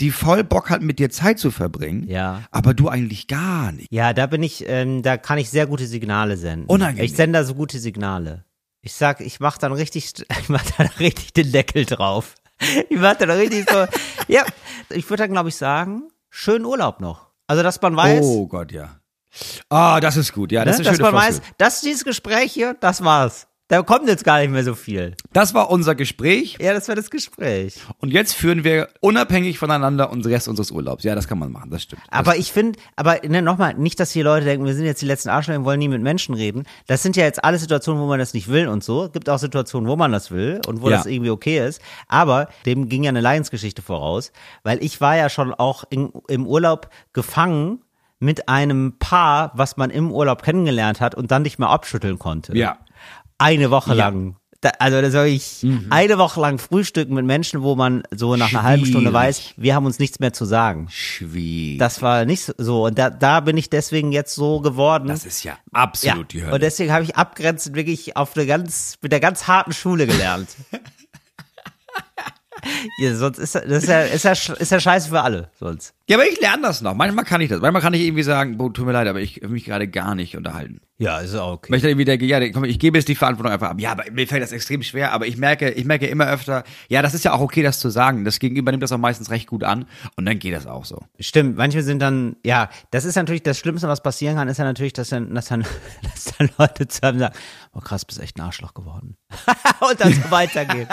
[0.00, 2.42] die voll Bock hat, mit dir Zeit zu verbringen, Ja.
[2.50, 3.88] aber du eigentlich gar nicht.
[3.92, 6.66] Ja, da bin ich, ähm, da kann ich sehr gute Signale senden.
[6.66, 7.04] Unangenehm.
[7.04, 8.44] Ich sende da so gute Signale.
[8.80, 12.34] Ich sag, ich mach dann richtig, ich mach dann richtig den Deckel drauf.
[12.88, 13.86] Ich mach dann richtig so,
[14.28, 14.44] ja,
[14.90, 17.30] ich würde dann glaube ich sagen, schönen Urlaub noch.
[17.46, 19.00] Also, dass man weiß, Oh Gott, ja.
[19.68, 20.52] Ah, das ist gut.
[20.52, 23.48] Ja, das ne, ist eine dass man weiß, dass dieses Gespräch hier, das war's.
[23.72, 25.14] Da kommt jetzt gar nicht mehr so viel.
[25.32, 27.76] Das war unser Gespräch Ja, das war das Gespräch.
[28.00, 31.04] und jetzt führen wir unabhängig voneinander unseren Rest unseres Urlaubs.
[31.04, 32.02] Ja, das kann man machen, das stimmt.
[32.10, 35.06] Aber ich finde, aber ne, nochmal, nicht, dass hier Leute denken, wir sind jetzt die
[35.06, 36.64] letzten Arschlöcher und wollen nie mit Menschen reden.
[36.86, 39.08] Das sind ja jetzt alle Situationen, wo man das nicht will und so.
[39.08, 40.98] Gibt auch Situationen, wo man das will und wo Ja.
[40.98, 41.80] das irgendwie okay ist.
[42.08, 44.32] Aber dem ging ja eine Leidensgeschichte voraus,
[44.64, 47.78] weil ich war ja schon auch in, im Urlaub gefangen
[48.18, 52.54] mit einem Paar, was man im Urlaub kennengelernt hat und dann nicht mehr abschütteln konnte.
[52.56, 52.76] Ja.
[53.42, 54.10] Eine Woche Ja.
[54.10, 54.16] Mhm.
[54.24, 54.36] lang.
[54.60, 58.50] Da, also da soll ich eine Woche lang frühstücken mit Menschen, wo man so nach
[58.50, 59.26] einer halben Stunde Schwierig.
[59.26, 60.86] weiß, wir haben uns nichts mehr zu sagen.
[60.88, 61.80] Schwierig.
[61.80, 62.84] Das war nicht so.
[62.86, 65.08] Und da, da bin ich deswegen jetzt so geworden.
[65.08, 65.58] Das ist ja ja.
[65.72, 66.54] absolut die Hölle.
[66.54, 70.50] Und deswegen habe ich abgrenzend wirklich auf eine ganz, mit der ganz harten Schule gelernt.
[72.98, 75.92] ja, sonst ist das ist ja, ist ja, ist ja scheiße für alle, sonst.
[76.08, 76.94] Ja, aber ich lerne das noch.
[76.94, 77.60] Manchmal kann ich das.
[77.60, 80.14] Manchmal kann ich irgendwie sagen, boah, tut mir leid, aber ich will mich gerade gar
[80.14, 80.80] nicht unterhalten.
[80.98, 81.70] Ja, ist auch okay.
[81.70, 83.80] Weil ich dann irgendwie denke, ja, komm, ich gebe jetzt die Verantwortung einfach ab.
[83.80, 87.02] Ja, aber mir fällt das extrem schwer, aber ich merke, ich merke immer öfter, ja,
[87.02, 88.24] das ist ja auch okay, das zu sagen.
[88.24, 89.86] Das Gegenüber nimmt das auch meistens recht gut an
[90.16, 91.02] und dann geht das auch so.
[91.18, 94.64] Stimmt, manche sind dann, ja, das ist natürlich das Schlimmste, was passieren kann, ist ja
[94.64, 95.64] natürlich, dass dann, dass dann,
[96.02, 97.34] dass dann Leute zu einem sagen,
[97.72, 99.16] oh krass, bist echt ein Arschloch geworden.
[99.80, 100.86] Und dann so weitergehen.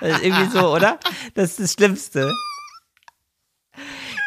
[0.00, 0.98] Das ist irgendwie so, oder?
[1.34, 2.32] Das ist das Schlimmste.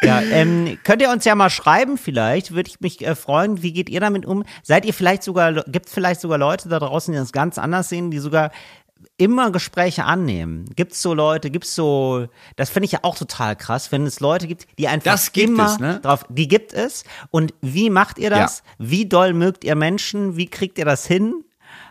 [0.02, 3.62] Ja, ähm, könnt ihr uns ja mal schreiben vielleicht, würde ich mich äh, freuen.
[3.62, 4.44] Wie geht ihr damit um?
[4.62, 8.10] Seid ihr vielleicht sogar, gibt vielleicht sogar Leute da draußen, die das ganz anders sehen,
[8.10, 8.50] die sogar
[9.16, 10.66] immer Gespräche annehmen?
[10.76, 14.46] Gibt's so Leute, gibt's so, das finde ich ja auch total krass, wenn es Leute
[14.46, 16.00] gibt, die einfach Das gibt immer es, ne?
[16.00, 17.04] drauf, die gibt es.
[17.30, 18.62] Und wie macht ihr das?
[18.78, 20.36] Wie doll mögt ihr Menschen?
[20.36, 21.44] Wie kriegt ihr das hin?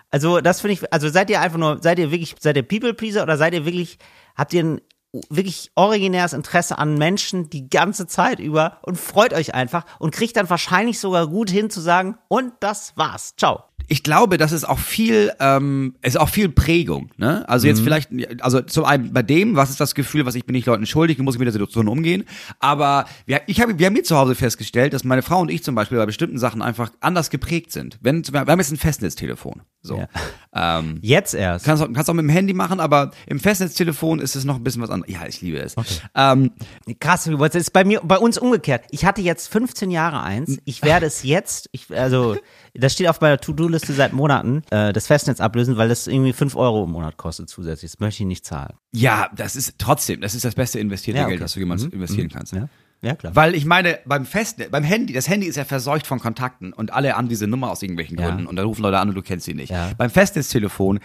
[0.10, 2.94] Also, das finde ich, also seid ihr einfach nur, seid ihr wirklich, seid ihr People
[2.94, 3.98] Pleaser oder seid ihr wirklich,
[4.38, 4.82] habt ihr ein
[5.30, 10.36] wirklich originäres Interesse an Menschen die ganze Zeit über und freut euch einfach und kriegt
[10.38, 13.36] dann wahrscheinlich sogar gut hin zu sagen, und das war's.
[13.38, 13.67] Ciao.
[13.88, 17.10] Ich glaube, das ist auch viel, ähm, ist auch viel Prägung.
[17.18, 17.48] Ne?
[17.48, 18.10] Also jetzt vielleicht,
[18.42, 21.18] also zum einen bei dem, was ist das Gefühl, was ich bin nicht Leuten schuldig,
[21.20, 22.26] muss ich mit der Situation umgehen.
[22.60, 25.64] Aber wir, ich habe, wir haben hier zu Hause festgestellt, dass meine Frau und ich
[25.64, 27.98] zum Beispiel bei bestimmten Sachen einfach anders geprägt sind.
[28.02, 29.98] Wenn wir haben jetzt ein Festnetztelefon, so.
[29.98, 30.80] Ja.
[30.80, 31.66] Ähm, Jetzt erst.
[31.66, 34.64] Kannst auch, kannst auch mit dem Handy machen, aber im Festnetztelefon ist es noch ein
[34.64, 35.14] bisschen was anderes.
[35.14, 35.76] Ja, ich liebe es.
[36.16, 36.52] Ähm,
[37.00, 38.86] Krass, das ist bei mir, bei uns umgekehrt.
[38.90, 40.58] Ich hatte jetzt 15 Jahre eins.
[40.66, 42.38] Ich werde es jetzt, ich, also,
[42.78, 46.56] das steht auf meiner To-Do-Liste seit Monaten, äh, das Festnetz ablösen, weil das irgendwie 5
[46.56, 47.92] Euro im Monat kostet zusätzlich.
[47.92, 48.74] Das möchte ich nicht zahlen.
[48.94, 51.34] ja, das ist trotzdem, das ist das beste investierte Ja, okay.
[51.34, 52.54] Geld, das du jemals investieren kannst.
[52.54, 52.70] Ja,
[53.02, 53.36] ja klar.
[53.36, 56.94] Weil ich meine, beim Festnetz, beim Handy, das Handy ist ja verseucht von Kontakten und
[56.94, 58.28] alle haben diese Nummer aus irgendwelchen Ja.
[58.30, 59.70] Gründen und da rufen Leute an und du kennst sie nicht.
[59.72, 59.92] Ja.
[59.98, 61.00] Beim Festnetztelefon,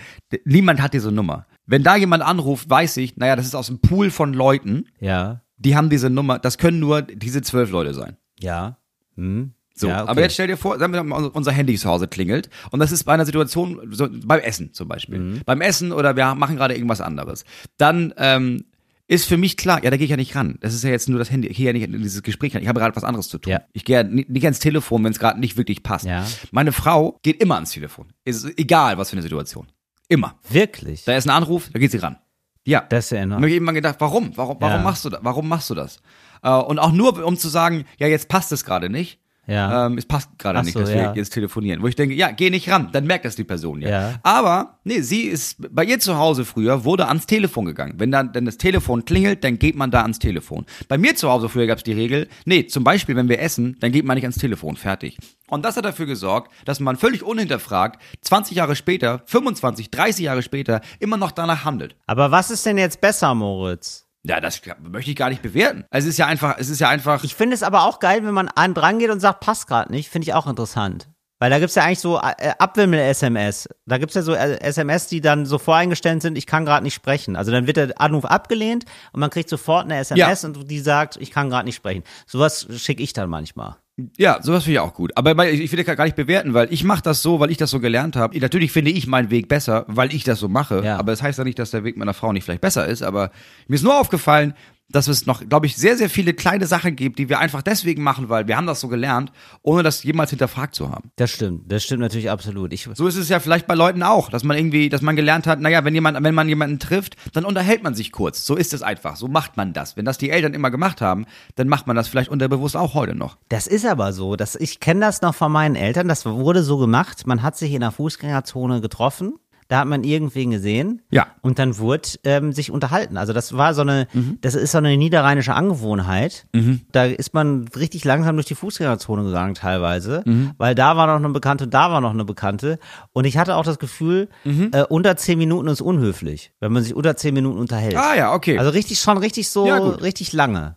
[0.44, 1.46] niemand hat diese Nummer.
[1.66, 5.42] Wenn da jemand anruft, weiß ich, naja, das ist aus einem Pool von Leuten, Ja,
[5.56, 8.16] die haben diese Nummer, das können nur diese zwölf Leute sein.
[8.40, 8.78] ja.
[9.16, 9.52] Hm.
[9.74, 10.10] So, ja, okay.
[10.10, 12.92] aber jetzt stell dir vor, sagen wir mal, unser Handy zu Hause klingelt und das
[12.92, 15.18] ist bei einer Situation, so, beim Essen zum Beispiel.
[15.18, 15.40] Mhm.
[15.46, 17.44] Beim Essen oder wir machen gerade irgendwas anderes.
[17.78, 18.64] Dann ähm,
[19.08, 20.56] ist für mich klar, ja, da gehe ich ja nicht ran.
[20.60, 21.48] Das ist ja jetzt nur das Handy.
[21.48, 22.62] Ich gehe ja nicht in dieses Gespräch rein.
[22.62, 23.52] Ich habe gerade was anderes zu tun.
[23.52, 23.62] Ja.
[23.72, 26.06] Ich gehe ja nicht, ans Telefon, wenn es gerade nicht wirklich passt.
[26.06, 26.26] Ja.
[26.50, 28.08] Meine Frau geht immer ans Telefon.
[28.24, 29.66] Ist egal, was für eine Situation.
[30.08, 30.38] Immer.
[30.48, 31.04] Wirklich?
[31.04, 32.16] Da ist ein Anruf, da geht sie ran.
[32.64, 32.84] Ja.
[32.88, 33.40] Das ist ja enorm.
[33.40, 34.36] mir hab ich immer gedacht, warum?
[34.36, 35.20] Warum, warum machst du das?
[35.22, 36.00] Warum machst du das?
[36.42, 39.18] Äh, und auch nur, um zu sagen, ja, jetzt passt es gerade nicht.
[39.46, 39.86] Ja.
[39.86, 41.14] Ähm, es passt gerade Ach nicht, so, dass wir ja.
[41.14, 41.82] jetzt telefonieren.
[41.82, 43.88] Wo ich denke, ja, geh nicht ran, dann merkt das die Person ja.
[43.88, 44.14] Ja.
[44.22, 47.94] Aber, nee, sie ist, bei ihr zu Hause früher wurde ans Telefon gegangen.
[47.98, 50.64] Wenn dann, wenn das Telefon klingelt, dann geht man da ans Telefon.
[50.88, 53.76] Bei mir zu Hause früher gab es die Regel, nee, zum Beispiel, wenn wir essen,
[53.80, 55.18] dann geht man nicht ans Telefon, fertig.
[55.48, 60.42] Und das hat dafür gesorgt, dass man völlig unhinterfragt 20 Jahre später, 25, 30 Jahre
[60.42, 61.96] später immer noch danach handelt.
[62.06, 64.01] Aber was ist denn jetzt besser, Moritz?
[64.24, 65.84] Ja, das möchte ich gar nicht bewerten.
[65.90, 67.24] Also es ist ja einfach, es ist ja einfach.
[67.24, 69.90] Ich finde es aber auch geil, wenn man an dran geht und sagt, passt gerade
[69.90, 71.08] nicht, finde ich auch interessant.
[71.40, 73.68] Weil da gibt's ja eigentlich so äh, Abwimmel-SMS.
[73.84, 76.94] Da gibt's ja so äh, SMS, die dann so voreingestellt sind, ich kann gerade nicht
[76.94, 77.34] sprechen.
[77.34, 81.16] Also dann wird der Anruf abgelehnt und man kriegt sofort eine SMS und die sagt,
[81.16, 82.04] ich kann gerade nicht sprechen.
[82.26, 83.74] Sowas schicke ich dann manchmal.
[84.16, 85.16] Ja, sowas finde ich auch gut.
[85.16, 87.70] Aber ich will das gar nicht bewerten, weil ich mache das so, weil ich das
[87.70, 88.38] so gelernt habe.
[88.38, 90.82] Natürlich finde ich meinen Weg besser, weil ich das so mache.
[90.82, 90.96] Ja.
[90.96, 93.02] Aber das heißt ja nicht, dass der Weg meiner Frau nicht vielleicht besser ist.
[93.02, 93.30] Aber
[93.68, 94.54] mir ist nur aufgefallen,
[94.92, 98.02] dass es noch, glaube ich, sehr, sehr viele kleine Sachen gibt, die wir einfach deswegen
[98.02, 99.32] machen, weil wir haben das so gelernt,
[99.62, 101.10] ohne das jemals hinterfragt zu haben.
[101.16, 102.72] Das stimmt, das stimmt natürlich absolut.
[102.72, 105.46] Ich, So ist es ja vielleicht bei Leuten auch, dass man irgendwie, dass man gelernt
[105.46, 108.44] hat, naja, wenn jemand, wenn man jemanden trifft, dann unterhält man sich kurz.
[108.46, 109.16] So ist es einfach.
[109.16, 109.96] So macht man das.
[109.96, 113.14] Wenn das die Eltern immer gemacht haben, dann macht man das vielleicht unterbewusst auch heute
[113.14, 113.36] noch.
[113.48, 114.36] Das ist aber so.
[114.36, 116.08] Das, ich kenne das noch von meinen Eltern.
[116.08, 117.26] Das wurde so gemacht.
[117.26, 119.34] Man hat sich in der Fußgängerzone getroffen.
[119.72, 121.00] Da hat man irgendwen gesehen.
[121.10, 121.28] Ja.
[121.40, 123.16] Und dann wurde ähm, sich unterhalten.
[123.16, 124.06] Also das war so eine,
[124.42, 126.46] das ist so eine niederrheinische Angewohnheit.
[126.92, 130.24] Da ist man richtig langsam durch die Fußgängerzone gegangen teilweise,
[130.58, 132.78] weil da war noch eine Bekannte, da war noch eine Bekannte.
[133.14, 136.94] Und ich hatte auch das Gefühl, äh, unter zehn Minuten ist unhöflich, wenn man sich
[136.94, 137.96] unter zehn Minuten unterhält.
[137.96, 138.58] Ah ja, okay.
[138.58, 140.76] Also richtig schon richtig so, Ja, richtig lange.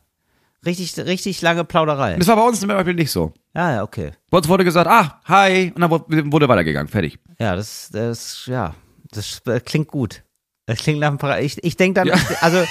[0.65, 2.15] Richtig, richtig lange Plauderei.
[2.17, 3.33] das war bei uns zum Beispiel nicht so.
[3.53, 4.11] Ja, ja, okay.
[4.29, 7.19] Bei uns wurde gesagt, ah, hi, und dann wurde, wurde weitergegangen, fertig.
[7.39, 8.73] Ja, das, das, ja,
[9.17, 10.23] das äh, klingt gut.
[10.65, 12.15] Das klingt nach einem Para Ich, ich denke dann, Ja.
[12.41, 12.63] also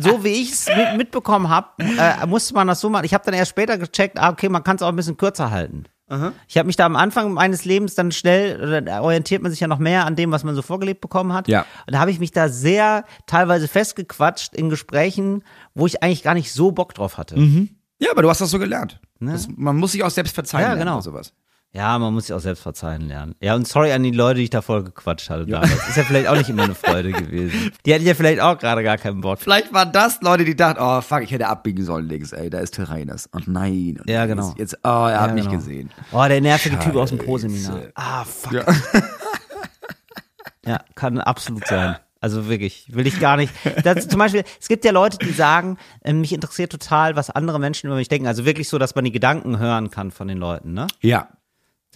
[0.00, 3.04] so wie ich es mit, mitbekommen habe, äh, musste man das so machen.
[3.04, 5.50] Ich habe dann erst später gecheckt, ah, okay, man kann es auch ein bisschen kürzer
[5.50, 5.84] halten.
[6.48, 9.66] Ich habe mich da am Anfang meines Lebens dann schnell, da orientiert man sich ja
[9.68, 11.48] noch mehr an dem, was man so vorgelebt bekommen hat.
[11.48, 11.66] Ja.
[11.86, 15.44] Und da habe ich mich da sehr teilweise festgequatscht in Gesprächen,
[15.74, 17.36] wo ich eigentlich gar nicht so Bock drauf hatte.
[17.98, 19.00] Ja, aber du hast das so gelernt.
[19.20, 21.02] Das, man muss sich auch selbst verzeihen Ja, genau.
[21.02, 21.34] sowas.
[21.72, 23.34] Ja, man muss sich auch selbst verzeihen lernen.
[23.42, 25.70] Ja, und sorry an die Leute, die ich da voll gequatscht hatte damals.
[25.88, 27.72] Ist ja vielleicht auch nicht immer eine Freude gewesen.
[27.84, 29.38] Die hatten ja vielleicht auch gerade gar keinen Bock.
[29.38, 32.58] Vielleicht waren das Leute, die dachten, oh fuck, ich hätte abbiegen sollen links, ey, da
[32.60, 33.26] ist Terrainus.
[33.26, 33.98] Und nein.
[34.00, 34.54] Und Ja, genau.
[34.56, 35.56] Jetzt, oh, er hat Ja, mich genau.
[35.56, 35.90] gesehen.
[36.10, 37.82] Oh, der nervige Typ aus dem Pro-Seminar.
[37.94, 38.52] Ah, fuck.
[38.52, 38.64] Ja.
[40.66, 41.96] Ja, kann absolut sein.
[42.20, 43.52] Also wirklich, will ich gar nicht.
[43.84, 47.58] Das, zum Beispiel, es gibt ja Leute, die sagen, äh, mich interessiert total, was andere
[47.60, 48.26] Menschen über mich denken.
[48.26, 50.86] Also wirklich so, dass man die Gedanken hören kann von den Leuten, ne?
[51.00, 51.28] Ja.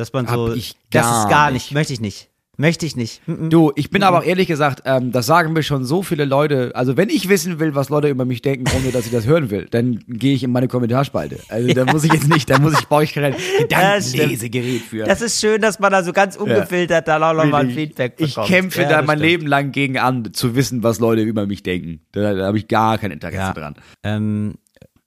[0.03, 1.67] Dass man Hab so, ich das ist gar nicht.
[1.67, 2.29] nicht, möchte ich nicht.
[2.59, 3.23] Möchte ich nicht.
[3.27, 3.51] Mm, mm.
[3.51, 6.73] Du, ich bin aber auch ehrlich gesagt, ähm, das sagen mir schon so viele Leute.
[6.75, 9.49] Also wenn ich wissen will, was Leute über mich denken, ohne dass ich das hören
[9.51, 11.39] will, dann gehe ich in meine Kommentarspalte.
[11.49, 15.05] Also da muss ich jetzt nicht, da muss ich, brauche ich kein Gedankenlesegerät für.
[15.05, 17.71] Das ist schön, dass man da so ganz ungefiltert da auch nochmal ein.
[17.71, 18.49] Feedback ich bekommt.
[18.49, 19.31] kämpfe Ja, da mein stimmt.
[19.31, 22.01] Leben lang gegen an, zu wissen, was Leute über mich denken.
[22.13, 23.53] Da, da habe ich gar kein Interesse Ja.
[23.55, 23.77] dran.
[24.03, 24.55] Ähm,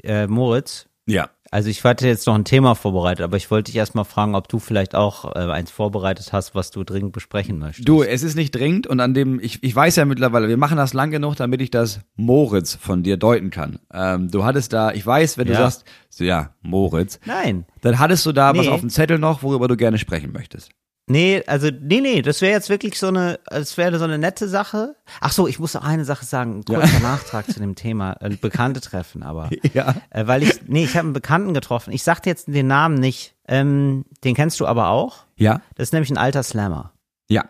[0.03, 1.29] äh, Moritz, Ja.
[1.51, 4.47] Also ich hatte jetzt noch ein Thema vorbereitet, aber ich wollte dich erstmal fragen, ob
[4.47, 7.87] du vielleicht auch äh, eins vorbereitet hast, was du dringend besprechen möchtest.
[7.87, 10.77] Du, es ist nicht dringend und an dem, ich, ich weiß ja mittlerweile, wir machen
[10.77, 13.79] das lang genug, damit ich das Moritz von dir deuten kann.
[13.93, 15.59] Ähm, du hattest da, ich weiß, wenn du Ja.
[15.59, 17.65] sagst, so ja, Moritz, Nein.
[17.81, 18.71] dann hattest du da was Nee.
[18.71, 20.71] auf dem Zettel noch, worüber du gerne sprechen möchtest.
[21.07, 24.47] Nee, also, nee, nee, das wäre jetzt wirklich so eine, es wäre so eine nette
[24.49, 24.95] Sache.
[25.21, 28.29] Ach so, ich muss noch eine Sache sagen, ein kurzer Nachtrag zu dem Thema, äh,
[28.35, 29.49] Bekannte treffen, aber.
[29.73, 29.93] Ja.
[30.09, 31.93] Äh, weil ich, nee, ich habe einen Bekannten getroffen.
[31.93, 33.35] Ich sag dir jetzt den Namen nicht.
[33.47, 35.25] Ähm, den kennst du aber auch.
[35.35, 35.61] Ja?
[35.75, 36.93] Das ist nämlich ein alter Slammer.
[37.29, 37.45] Ja.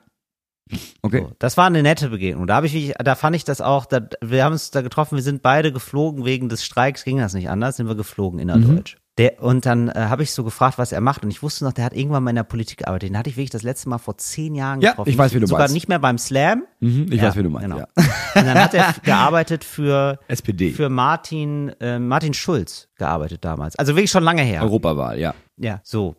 [1.01, 1.21] Okay.
[1.21, 2.47] So, das war eine nette Begegnung.
[2.47, 5.15] Da habe ich, mich- da fand ich das auch, da, wir haben uns da getroffen,
[5.15, 8.97] wir sind beide geflogen wegen des Streiks, ging das nicht anders, sind wir geflogen innerdeutsch.
[9.17, 11.23] Der, und dann äh, habe ich so gefragt, was er macht.
[11.23, 13.09] Und ich wusste noch, der hat irgendwann mal in der Politik gearbeitet.
[13.09, 15.09] Den hatte ich wirklich das letzte Mal vor zehn Jahren Ja, getroffen.
[15.09, 15.73] ich weiß, wie du Sogar meinst.
[15.73, 16.63] nicht mehr beim Slam.
[16.81, 17.63] Mhm, ich Ja, weiß, wie du meinst.
[17.69, 17.77] Genau.
[17.79, 17.87] Ja.
[18.35, 20.71] Und dann hat er gearbeitet für, SPD.
[20.71, 23.77] für Martin, äh, Martin Schulz gearbeitet damals.
[23.77, 24.61] Also wirklich schon lange her.
[24.63, 25.33] Europawahl, ja.
[25.55, 26.17] Ja, so.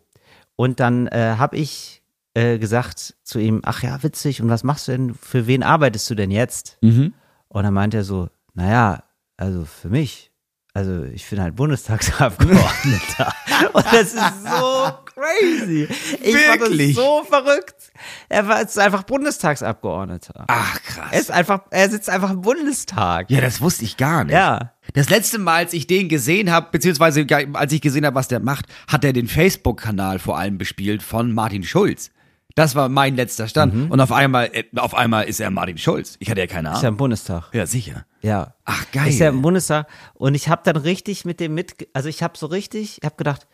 [0.55, 2.01] Und dann äh, habe ich
[2.33, 6.09] äh, gesagt zu ihm, ach ja, witzig, und was machst du denn, für wen arbeitest
[6.09, 6.79] du denn jetzt?
[6.81, 7.13] Mhm.
[7.47, 9.03] Und dann meint er so, naja,
[9.37, 10.31] also für mich,
[10.77, 13.33] also ich bin halt Bundestagsabgeordneter.
[13.73, 15.87] und das ist so crazy.
[16.21, 16.95] Ich Wirklich?
[16.95, 17.91] so verrückt.
[18.29, 20.45] Er war jetzt einfach Bundestagsabgeordneter.
[20.47, 21.07] Ach, krass.
[21.09, 23.31] Er ist einfach, er sitzt einfach im Bundestag.
[23.31, 24.33] ja, das wusste ich gar nicht.
[24.33, 24.73] Ja.
[24.93, 28.39] Das letzte Mal, als ich den gesehen habe, beziehungsweise als ich gesehen habe, was der
[28.39, 32.11] macht, hat er den Facebook-Kanal vor allem bespielt von Martin Schulz.
[32.57, 33.91] Das war mein letzter Stand.
[33.91, 36.15] Und auf einmal, äh, auf einmal ist er Martin Schulz.
[36.19, 36.93] Ich hatte ja keine Ist ja Ahnung.
[36.93, 37.53] im Bundestag.
[37.53, 38.05] Ja, sicher.
[38.23, 38.55] Ja.
[38.65, 39.09] Ach, geil.
[39.09, 39.87] Ist ja im Bundestag.
[40.15, 43.15] Und ich habe dann richtig mit dem mit, also ich habe so richtig, ich habe
[43.15, 43.45] gedacht,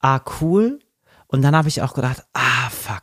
[0.00, 0.78] ah, cool.
[1.26, 3.02] Und dann habe ich auch gedacht, ah, fuck.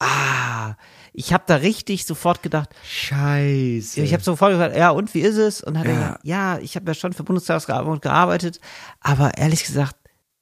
[0.00, 0.74] Ah.
[1.12, 4.00] Ich habe da richtig sofort gedacht, Scheiße.
[4.00, 5.62] ich habe sofort gesagt, ja, und wie ist es?
[5.62, 5.98] Und hat er Ja.
[6.00, 8.60] gesagt, ja, ich habe ja schon für Bundestagsabgeordnete gearbeitet,
[9.00, 9.94] aber ehrlich gesagt,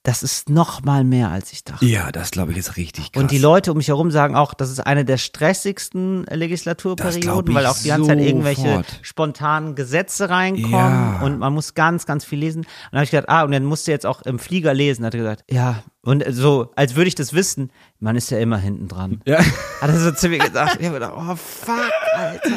[0.04, 1.84] das ist noch mal mehr, als ich dachte.
[1.84, 3.22] ja, das glaube ich ist richtig krass.
[3.22, 7.54] Und die Leute um mich herum sagen auch, das ist eine der stressigsten glaub Legislaturperioden,
[7.54, 8.98] weil auch die ganze Zeit irgendwelche sofort.
[9.02, 11.20] spontanen Gesetze reinkommen Ja.
[11.22, 12.60] und man muss ganz, ganz viel lesen.
[12.60, 15.04] Und dann habe ich gedacht, ah, und dann musst du jetzt auch im Flieger lesen.
[15.04, 18.58] Hat er gesagt, ja, und so, als würde ich das wissen, man ist ja immer
[18.58, 19.20] hinten dran.
[19.26, 19.38] Ja.
[19.80, 21.80] Hat er so zu mir gesagt, ich habe gedacht, oh fuck,
[22.14, 22.50] Alter.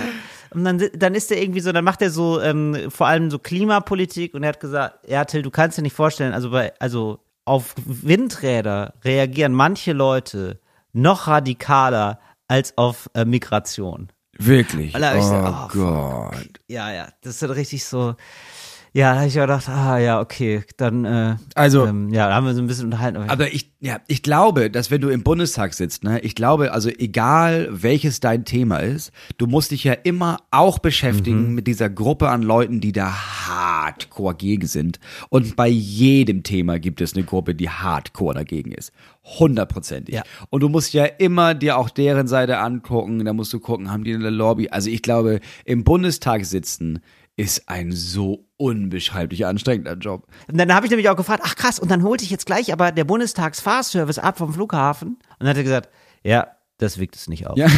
[0.51, 3.39] Und dann, dann ist er irgendwie so, dann macht er so ähm, vor allem so
[3.39, 7.19] Klimapolitik und er hat gesagt, ja Till, du kannst dir nicht vorstellen, also bei, also
[7.47, 10.59] auf Windräder reagieren manche Leute
[10.93, 14.09] noch radikaler als auf äh, Migration.
[14.37, 14.93] Wirklich.
[14.93, 16.59] Oh gesagt, oh, Gott.
[16.67, 18.15] Ja, ja, das ist dann richtig so.
[18.97, 22.47] Ja, da habe ich gedacht, ah ja, okay, dann äh, Also- ähm, ja, da haben
[22.47, 23.17] wir so ein bisschen unterhalten.
[23.17, 26.71] Aber Aber ich, ja, ich glaube, dass wenn du im Bundestag sitzt, ne, ich glaube,
[26.71, 31.91] also egal welches dein Thema ist, du musst dich ja immer auch beschäftigen mit dieser
[31.91, 33.11] Gruppe an Leuten, die da
[33.47, 34.99] hardcore gegen sind.
[35.29, 38.91] Und bei jedem Thema gibt es eine Gruppe, die hardcore dagegen ist.
[39.23, 40.15] Hundertprozentig.
[40.15, 40.23] Ja.
[40.49, 44.03] Und du musst ja immer dir auch deren Seite angucken, da musst du gucken, haben
[44.03, 44.69] die eine Lobby.
[44.69, 46.99] Also ich glaube, im Bundestag sitzen
[47.37, 50.27] ist ein so unbeschreiblich anstrengender Job.
[50.51, 52.73] Und dann habe ich nämlich auch gefragt, ach krass, und dann holte ich jetzt gleich
[52.73, 55.09] aber der Bundestagsfahrservice ab vom Flughafen.
[55.09, 55.89] Und dann hat er gesagt,
[56.23, 56.47] ja,
[56.79, 57.57] das wiegt es nicht auf.
[57.57, 57.67] Ja.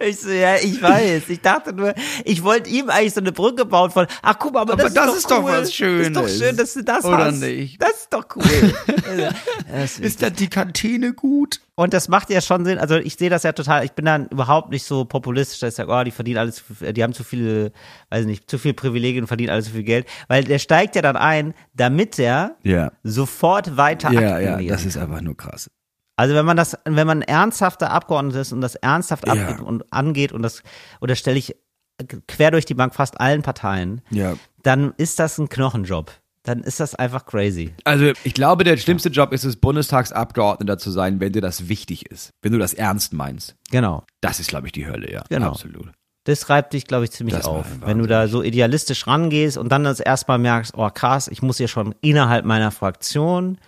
[0.00, 1.28] ich so, ja, ich weiß.
[1.28, 1.94] Ich dachte nur,
[2.24, 4.94] ich wollte ihm eigentlich so eine Brücke bauen von, ach guck mal, aber, Aber das,
[4.94, 5.52] das ist, ist doch doch cool.
[5.52, 6.12] was Schönes.
[6.12, 7.40] Das ist doch schön, dass du das Oder hast.
[7.40, 7.82] nicht?
[7.82, 8.74] Das ist doch cool.
[9.72, 11.60] das Ist da die Kantine gut?
[11.78, 12.76] Und das macht ja schon Sinn.
[12.78, 13.84] Also ich sehe das ja total.
[13.84, 16.92] Ich bin dann überhaupt nicht so populistisch, dass ich sage, oh, die verdienen alles, viel-
[16.92, 17.70] die haben zu viele,
[18.10, 20.08] weiß nicht, zu viel Privilegien und verdienen alles zu viel Geld.
[20.26, 22.90] Weil der steigt ja dann ein, damit er Ja.
[23.04, 25.70] sofort weiter Ja, ja, das ist einfach nur krass.
[26.16, 30.32] Also wenn man das, wenn man ernsthafter Abgeordneter ist und das ernsthaft abgeht und angeht
[30.32, 30.64] und das,
[31.00, 31.54] oder stelle ich
[32.26, 34.34] quer durch die Bank fast allen Parteien, Ja.
[34.64, 36.10] dann ist das ein Knochenjob.
[36.48, 37.74] Dann ist das einfach crazy.
[37.84, 42.10] Also ich glaube, der schlimmste Job ist es, Bundestagsabgeordneter zu sein, wenn dir das wichtig
[42.10, 42.30] ist.
[42.40, 43.54] Wenn du das ernst meinst.
[43.70, 44.04] Genau.
[44.22, 45.24] Das ist, glaube ich, die Hölle, ja.
[45.28, 45.48] Genau.
[45.48, 45.90] Absolut.
[46.24, 47.66] Das reibt dich, glaube ich, ziemlich Das auf.
[47.84, 51.58] Wenn du da so idealistisch rangehst und dann das erstmal merkst, oh krass, ich muss
[51.58, 53.58] hier schon innerhalb meiner Fraktion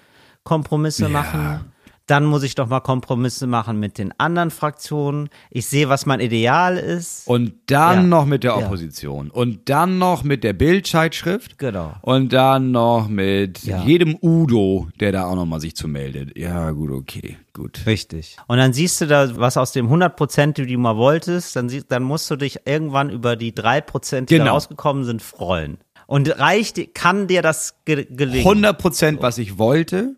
[0.42, 1.08] Kompromisse Ja.
[1.10, 1.69] machen.
[2.10, 5.28] Dann muss ich doch mal Kompromisse machen mit den anderen Fraktionen.
[5.50, 7.28] Ich sehe, was mein Ideal ist.
[7.28, 8.02] Und dann Ja.
[8.02, 8.56] noch mit der Ja.
[8.66, 9.30] Opposition.
[9.30, 11.56] Und dann noch mit der Bildzeitschrift.
[11.58, 11.92] Genau.
[12.02, 13.82] Und dann noch mit Ja.
[13.84, 16.36] jedem Udo, der da auch noch mal sich zu meldet.
[16.36, 17.82] Ja, gut, okay, gut.
[17.86, 18.36] Richtig.
[18.48, 21.68] Und dann siehst du da, was aus dem 100 Prozent, die du mal wolltest, dann,
[21.68, 24.54] sie- dann musst du dich irgendwann über die drei Prozent, die da Genau.
[24.54, 25.78] rausgekommen sind, freuen.
[26.08, 28.44] Und reicht, kann dir das ge gelingen?
[28.44, 30.16] 100 Prozent, was ich wollte.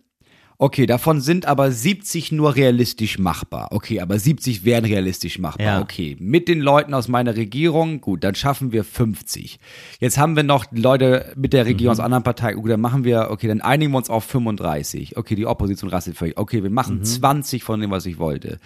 [0.62, 3.70] Okay, davon sind aber 70 nur realistisch machbar.
[3.72, 5.66] Okay, aber 70 wären realistisch machbar.
[5.66, 5.80] Ja.
[5.80, 9.58] Okay, mit den Leuten aus meiner Regierung, gut, dann schaffen wir 50.
[9.98, 13.32] Jetzt haben wir noch Leute mit der Regierung aus anderen Parteien, gut, dann machen wir,
[13.32, 15.16] okay, dann einigen wir uns auf 35.
[15.16, 16.38] Okay, die Opposition rastet völlig.
[16.38, 18.60] Okay, wir machen 20 von dem, was ich wollte.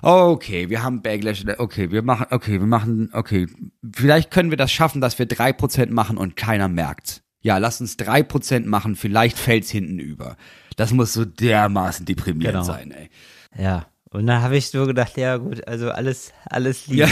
[0.00, 1.44] Okay, wir haben Backlash.
[1.58, 3.48] Okay, wir machen, okay, wir machen, okay,
[3.92, 7.20] vielleicht können wir das schaffen, dass wir 3% machen und keiner merkt's.
[7.42, 10.38] Ja, lass uns 3% machen, vielleicht fällt's hinten über.
[10.76, 12.64] Das muss so dermaßen deprimierend Genau.
[12.64, 13.10] sein, ey.
[13.56, 13.86] Ja.
[14.10, 17.00] Und dann habe ich so gedacht, ja gut, also alles, alles lieb.
[17.00, 17.08] Ja.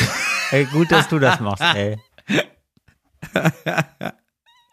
[0.53, 1.97] Ey, gut, dass du das machst, ey.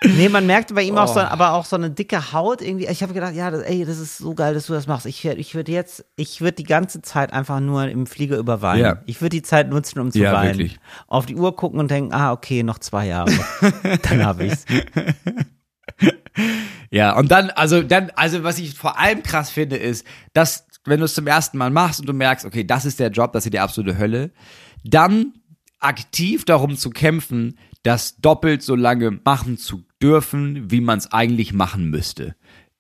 [0.05, 1.23] Nee, man merkte bei ihm auch so, Oh.
[1.23, 2.87] aber auch so eine dicke Haut irgendwie.
[2.87, 5.05] Ich habe gedacht, ja, das, ey, das ist so geil, dass du das machst.
[5.05, 8.81] Ich, ich würde jetzt, ich würde die ganze Zeit einfach nur im Flieger überweinen.
[8.81, 8.97] Ja.
[9.07, 10.57] Ich würde die Zeit nutzen, um zu Ja, weinen.
[10.57, 10.79] wirklich.
[11.07, 13.31] Auf die Uhr gucken und denken, ah, okay, noch zwei Jahre.
[14.03, 14.65] Dann habe ich's.
[16.91, 20.99] Ja, und dann, also dann, also was ich vor allem krass finde, ist, dass, wenn
[20.99, 23.45] du es zum ersten Mal machst und du merkst, okay, das ist der Job, das
[23.45, 24.31] ist die absolute Hölle,
[24.83, 25.33] dann
[25.79, 31.53] aktiv darum zu kämpfen, das doppelt so lange machen zu dürfen, wie man es eigentlich
[31.53, 32.35] machen müsste.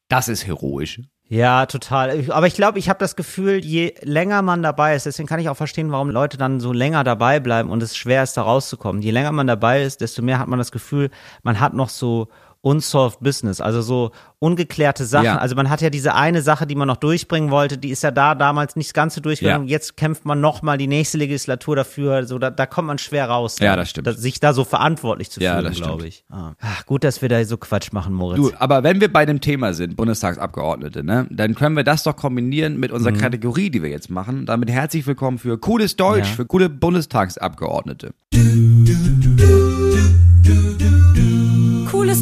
[0.07, 1.01] Das ist heroisch.
[1.31, 2.25] Ja, total.
[2.31, 5.47] Aber ich glaube, ich habe das Gefühl, je länger man dabei ist, deswegen kann ich
[5.47, 9.03] auch verstehen, warum Leute dann so länger dabei bleiben und es schwer ist, da rauszukommen.
[9.03, 11.11] Je länger man dabei ist, desto mehr hat man das Gefühl,
[11.43, 12.29] man hat noch so
[12.61, 15.25] unsolved business, also so ungeklärte Sachen.
[15.25, 15.37] Ja.
[15.37, 18.11] Also man hat ja diese eine Sache, die man noch durchbringen wollte, die ist ja
[18.11, 19.67] da damals nicht das Ganze durchgegangen.
[19.67, 19.71] Ja.
[19.71, 22.25] Jetzt kämpft man noch mal die nächste Legislatur dafür.
[22.25, 23.59] So, da, da kommt man schwer raus.
[23.59, 24.07] Ja, das stimmt.
[24.07, 25.87] Da, sich da so verantwortlich zu Ja, fühlen, das stimmt.
[25.89, 26.23] glaube ich.
[26.29, 26.51] Ah.
[26.61, 28.37] Ach, gut, dass wir da so Quatsch machen, Moritz.
[28.37, 32.15] Du, aber wenn wir bei dem Thema sind, Bundestagsabgeordnete, ne, dann können wir das doch
[32.15, 34.45] kombinieren mit unserer Kategorie, die wir jetzt machen.
[34.45, 36.35] Damit herzlich willkommen für cooles Deutsch, Ja.
[36.35, 38.11] für coole Bundestagsabgeordnete.
[38.33, 38.78] Cooles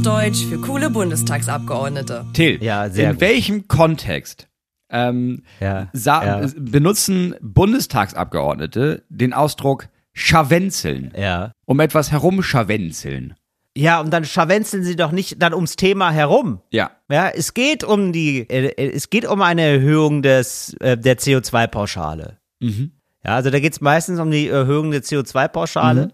[0.07, 2.25] Deutsch für coole Bundestagsabgeordnete.
[2.31, 3.21] Till, Ja, sehr in gut.
[3.21, 4.47] welchem Kontext
[4.89, 6.47] ähm, Ja, sa- ja.
[6.57, 11.51] benutzen Bundestagsabgeordnete den Ausdruck scharwenzeln, ja.
[11.65, 13.33] um etwas herumscharwenzeln?
[13.75, 16.61] Ja, und dann scharwenzeln sie doch nicht dann ums Thema herum.
[16.71, 16.91] Ja.
[17.11, 21.17] Ja, es geht um die, äh, äh, es geht um eine Erhöhung des, äh, der
[21.17, 22.37] CO2-Pauschale.
[22.61, 22.91] Mhm.
[23.25, 26.13] Ja, also da geht's meistens um die Erhöhung der CO2-Pauschale.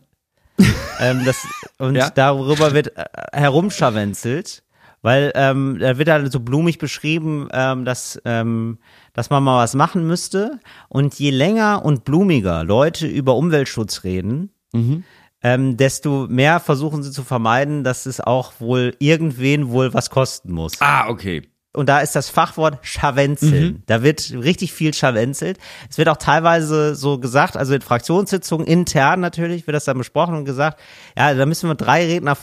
[0.99, 1.45] ähm, das,
[1.79, 1.95] und.
[1.95, 2.09] Ja.
[2.09, 4.63] darüber wird äh, herumscharwenzelt,
[5.01, 8.77] weil ähm, da wird dann so blumig beschrieben, ähm, dass, ähm,
[9.13, 10.59] dass man mal was machen müsste.
[10.89, 15.03] Und je länger und blumiger Leute über Umweltschutz reden, Mhm.
[15.43, 20.51] ähm, desto mehr versuchen sie zu vermeiden, dass es auch wohl irgendwen wohl was kosten
[20.51, 20.73] muss.
[20.79, 21.43] Ah, okay.
[21.75, 23.81] Und da ist das Fachwort scharwenzeln.
[23.87, 25.57] Da wird richtig viel scharwenzelt.
[25.89, 30.35] Es wird auch teilweise so gesagt, also in Fraktionssitzungen intern natürlich wird das dann besprochen
[30.35, 30.79] und gesagt,
[31.17, 32.33] ja, da müssen wir drei Redner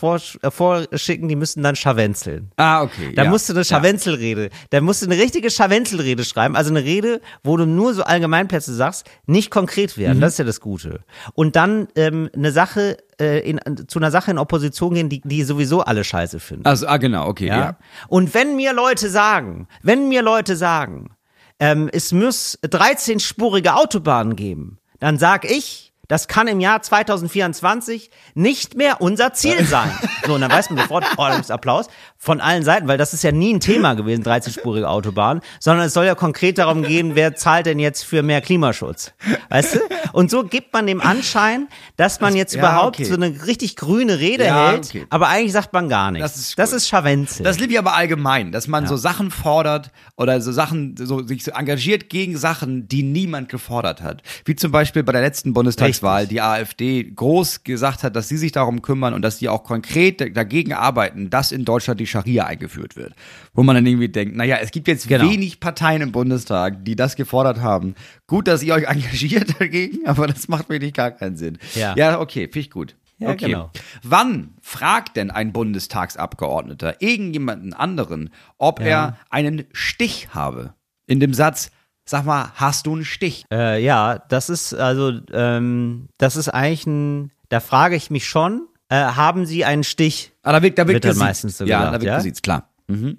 [0.42, 2.50] äh, vorschicken, die müssen dann scharwenzeln.
[2.56, 3.12] Ah, okay.
[3.14, 3.30] Da ja.
[3.30, 7.56] musst du eine Scharwenzelrede, da musst du eine richtige Scharwenzelrede schreiben, also eine Rede, wo
[7.56, 10.22] du nur so Allgemeinplätze sagst, nicht konkret werden, Mhm.
[10.22, 11.00] das ist ja das Gute.
[11.34, 15.42] Und dann ähm, eine Sache, äh, in, zu einer Sache in Opposition gehen, die, die
[15.44, 16.66] sowieso alle scheiße finden.
[16.66, 17.58] Also, ah, genau, okay, ja.
[17.58, 17.76] Ja?
[18.08, 21.10] Und wenn mir Leute sagen, wenn mir Leute sagen,
[21.58, 28.74] ähm, es muss 13-spurige Autobahnen geben, dann sag ich, das kann im Jahr 2024 nicht
[28.74, 29.92] mehr unser Ziel sein.
[30.26, 31.86] So, und dann weiß man sofort, oh, Applaus
[32.22, 35.94] von allen Seiten, weil das ist ja nie ein Thema gewesen, 13-spurige Autobahnen, sondern es
[35.94, 39.14] soll ja konkret darum gehen, wer zahlt denn jetzt für mehr Klimaschutz.
[39.48, 39.78] Weißt du?
[40.12, 43.04] Und so gibt man dem Anschein, dass man jetzt ja, überhaupt okay.
[43.04, 45.06] so eine richtig grüne Rede Ja, hält, okay.
[45.08, 46.34] aber eigentlich sagt man gar nichts.
[46.34, 47.42] Das ist das ist Scharwenzel.
[47.42, 51.42] Das liebe ich aber allgemein, dass man so Sachen fordert oder so Sachen, so sich
[51.42, 54.22] so engagiert gegen Sachen, die niemand gefordert hat.
[54.44, 56.36] Wie zum Beispiel bei der letzten Bundestagswahl Richtig.
[56.36, 60.36] die AfD groß gesagt hat, dass sie sich darum kümmern und dass sie auch konkret
[60.36, 63.14] dagegen arbeiten, dass in Deutschland die Scharia eingeführt wird.
[63.54, 65.24] Wo man dann irgendwie denkt, naja, es gibt jetzt Genau.
[65.30, 67.94] wenig Parteien im Bundestag, die das gefordert haben.
[68.26, 71.58] Gut, dass ihr euch engagiert dagegen, aber das macht wirklich gar keinen Sinn.
[71.74, 71.94] Ja.
[71.96, 72.96] ja okay, finde ich gut.
[73.18, 73.46] Ja, okay.
[73.46, 73.70] genau.
[74.02, 78.86] Wann fragt denn ein Bundestagsabgeordneter irgendjemanden anderen, ob Ja.
[78.86, 80.74] er einen Stich habe?
[81.06, 81.70] In dem Satz,
[82.06, 83.44] sag mal, hast du einen Stich?
[83.52, 88.66] Äh, ja, das ist also, ähm, das ist eigentlich ein, da frage ich mich schon,
[88.88, 90.29] äh, haben Sie einen Stich?
[90.42, 91.20] Ah, da wird, da wird, Wird gesiezt.
[91.20, 92.16] meistens so Ja, gesagt, da wird ja?
[92.16, 92.68] gesiezt, klar.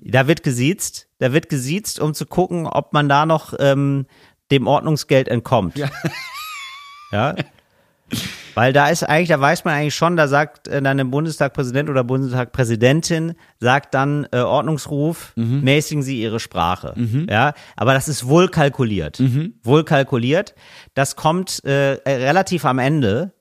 [0.02, 4.06] Da wird gesiezt, da wird gesiezt, um zu gucken, ob man da noch ähm,
[4.52, 5.78] dem Ordnungsgeld entkommt.
[5.78, 5.90] Ja.
[7.14, 7.36] Ja.
[8.56, 11.90] Weil da ist eigentlich, da weiß man eigentlich schon, da sagt äh, dann der Bundestagpräsident
[11.90, 15.62] oder Bundestagpräsidentin, sagt dann äh, Ordnungsruf, Mhm.
[15.62, 16.94] mäßigen Sie Ihre Sprache.
[17.30, 19.20] Ja, aber das ist wohl kalkuliert.
[19.20, 19.56] Mhm.
[19.64, 20.56] Wohl kalkuliert.
[20.94, 23.32] Das kommt äh, relativ am Ende,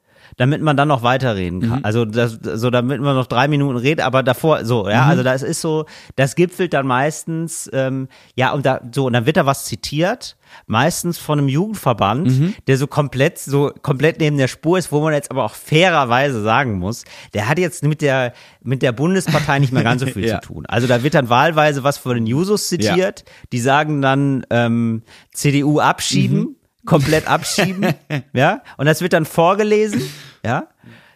[0.41, 1.79] damit man dann noch weiterreden kann.
[1.81, 1.85] Mhm.
[1.85, 5.11] Also das, so damit man noch drei Minuten redet, aber davor so, ja, Mhm.
[5.11, 5.85] also das ist so,
[6.17, 10.39] das gipfelt dann meistens, ähm, ja, und da so, und dann wird da was zitiert,
[10.67, 12.55] meistens von einem Jugendverband, Mhm.
[12.67, 16.43] der so komplett, so komplett neben der Spur ist, wo man jetzt aber auch fairerweise
[16.43, 18.33] sagen muss, der hat jetzt mit der,
[18.63, 20.41] mit der Bundespartei nicht mehr ganz so viel Ja.
[20.41, 20.65] zu tun.
[20.67, 25.03] Also da wird dann wahlweise was von den Jusos zitiert, die sagen dann ähm,
[25.35, 26.57] CDU abschieben, Mhm.
[26.85, 27.95] Komplett abschieben,
[28.33, 30.03] ja, und das wird dann vorgelesen,
[30.45, 30.69] ja,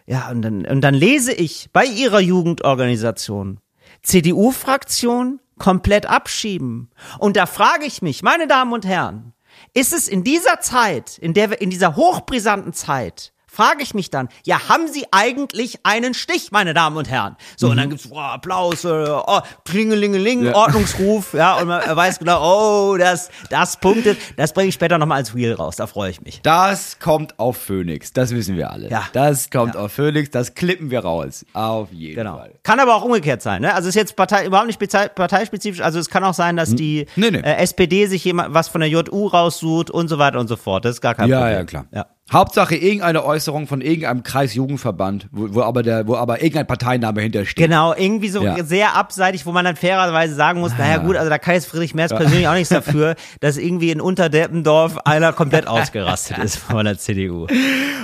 [0.05, 3.59] ja, und dann, und dann lese ich bei ihrer Jugendorganisation,
[4.03, 6.91] CDU-Fraktion komplett abschieben.
[7.17, 9.33] Und da frage ich mich, meine Damen und Herren,
[9.73, 14.09] ist es in dieser Zeit, in der wir, in dieser hochbrisanten Zeit, frage ich mich
[14.09, 17.35] dann, ja, haben Sie eigentlich einen Stich, meine Damen und Herren?
[17.57, 20.55] So, und dann gibt's oh, Applaus, äh, oh, Klingelingeling, Ja.
[20.55, 25.17] Ordnungsruf, ja, und man weiß genau, oh, das, das punktet, das bringe ich später nochmal
[25.19, 26.41] als Wheel raus, da freue ich mich.
[26.43, 28.89] Das kommt auf Phoenix, das wissen wir alle.
[28.89, 29.03] Ja.
[29.13, 31.45] Das kommt auf Phoenix, das klippen wir raus.
[31.53, 32.37] Auf jeden Genau.
[32.37, 32.53] Fall.
[32.63, 33.73] Kann aber auch umgekehrt sein, ne?
[33.73, 34.79] Also ist jetzt Partei, überhaupt nicht
[35.15, 35.81] parteispezifisch.
[35.81, 37.39] Also es kann auch sein, dass die Nee, nee.
[37.39, 40.85] Äh, SPD sich jemand was von der JU raussucht und so weiter und so fort.
[40.85, 41.57] Das ist gar kein Ja, Problem.
[41.57, 41.85] ja, klar.
[41.93, 42.05] Ja.
[42.33, 47.63] Hauptsache irgendeine Äußerung von irgendeinem Kreisjugendverband, wo, wo aber der, wo aber irgendein Parteiname hintersteht.
[47.63, 48.63] Genau, irgendwie so Ja.
[48.63, 51.93] sehr abseitig, wo man dann fairerweise sagen muss, naja gut, also da kann jetzt Friedrich
[51.93, 56.97] Merz persönlich auch nichts dafür, dass irgendwie in Unterdeppendorf einer komplett ausgerastet ist von der
[56.97, 57.45] CDU.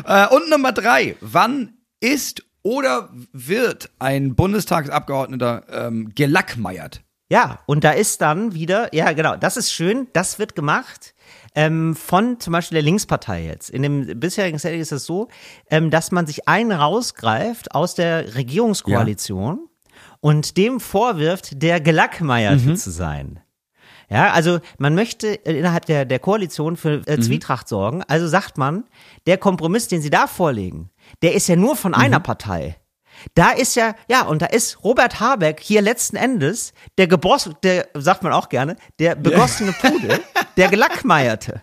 [0.06, 1.16] Äh, und Nummer drei.
[1.22, 7.02] Wann ist oder wird ein Bundestagsabgeordneter ähm, gelackmeiert?
[7.32, 11.14] Ja, und da ist dann wieder, ja genau, das ist schön, das wird gemacht
[11.56, 13.70] ähm, von zum Beispiel der Linkspartei jetzt.
[13.70, 15.28] In dem bisherigen Setting ist es so,
[15.70, 19.68] ähm, dass man sich einen rausgreift aus der Regierungskoalition
[20.20, 23.40] und dem vorwirft, der Gelackmeierte zu sein.
[24.10, 28.04] Ja, also man möchte äh, innerhalb der, der Koalition für äh, Zwietracht sorgen.
[28.04, 28.84] Also sagt man,
[29.26, 30.90] der Kompromiss, den sie da vorlegen,
[31.22, 32.76] der ist ja nur von einer Partei.
[33.36, 37.88] Da ist ja, ja, und da ist Robert Habeck hier letzten Endes der geboss, der,
[37.94, 40.20] sagt man auch gerne, der begossene Pudel,
[40.58, 41.62] der Gelackmeierte.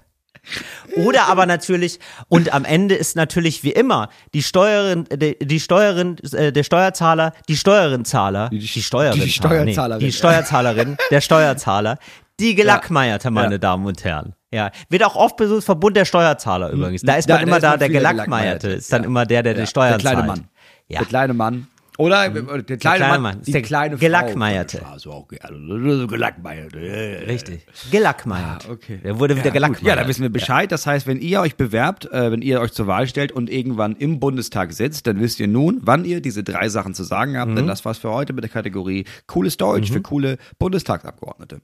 [0.97, 1.99] Oder aber natürlich,
[2.29, 7.33] und am Ende ist natürlich wie immer die Steuerin, die, die Steuerin, äh, der Steuerzahler,
[7.49, 10.01] die Steuerinzahler, die, die Steuerin, die Steuerzahlerin.
[10.01, 11.99] nee, die Steuerzahlerin, der Steuerzahler,
[12.41, 13.59] die Gelackmeierte, meine Ja.
[13.59, 14.35] Damen und Herren.
[14.51, 17.03] Ja, wird auch oft besucht, Verbund der Steuerzahler übrigens.
[17.03, 19.07] Da ist man da immer da, der der Gelackmeierte, Gelackmeierte, ist dann ja.
[19.09, 20.27] immer der, der Ja, die Steuern der kleine zahlt.
[20.27, 20.49] Mann.
[20.89, 21.01] Ja.
[21.01, 21.67] Der kleine Mann.
[21.99, 23.43] Oder äh, der kleine, kleine Mann, Mann.
[23.43, 24.01] die Der kleine Frau.
[24.07, 24.87] Gelackmeierte.
[24.87, 26.79] Also auch also gelackmeierte.
[26.79, 27.27] Ja, ja, ja.
[27.27, 27.67] Richtig.
[27.91, 28.67] Gelackmeiert.
[28.69, 29.01] Ah, okay.
[29.03, 29.81] Der wurde wieder Ja, gelackmeiert.
[29.81, 29.89] gut.
[29.89, 30.71] Ja, da wissen wir Bescheid.
[30.71, 33.97] Das heißt, wenn ihr euch bewerbt, äh, wenn ihr euch zur Wahl stellt und irgendwann
[33.97, 37.51] im Bundestag sitzt, dann wisst ihr nun, wann ihr diese drei Sachen zu sagen habt.
[37.51, 37.57] Mhm.
[37.57, 41.61] Denn das war's für heute mit der Kategorie Cooles Deutsch für coole Bundestagsabgeordnete.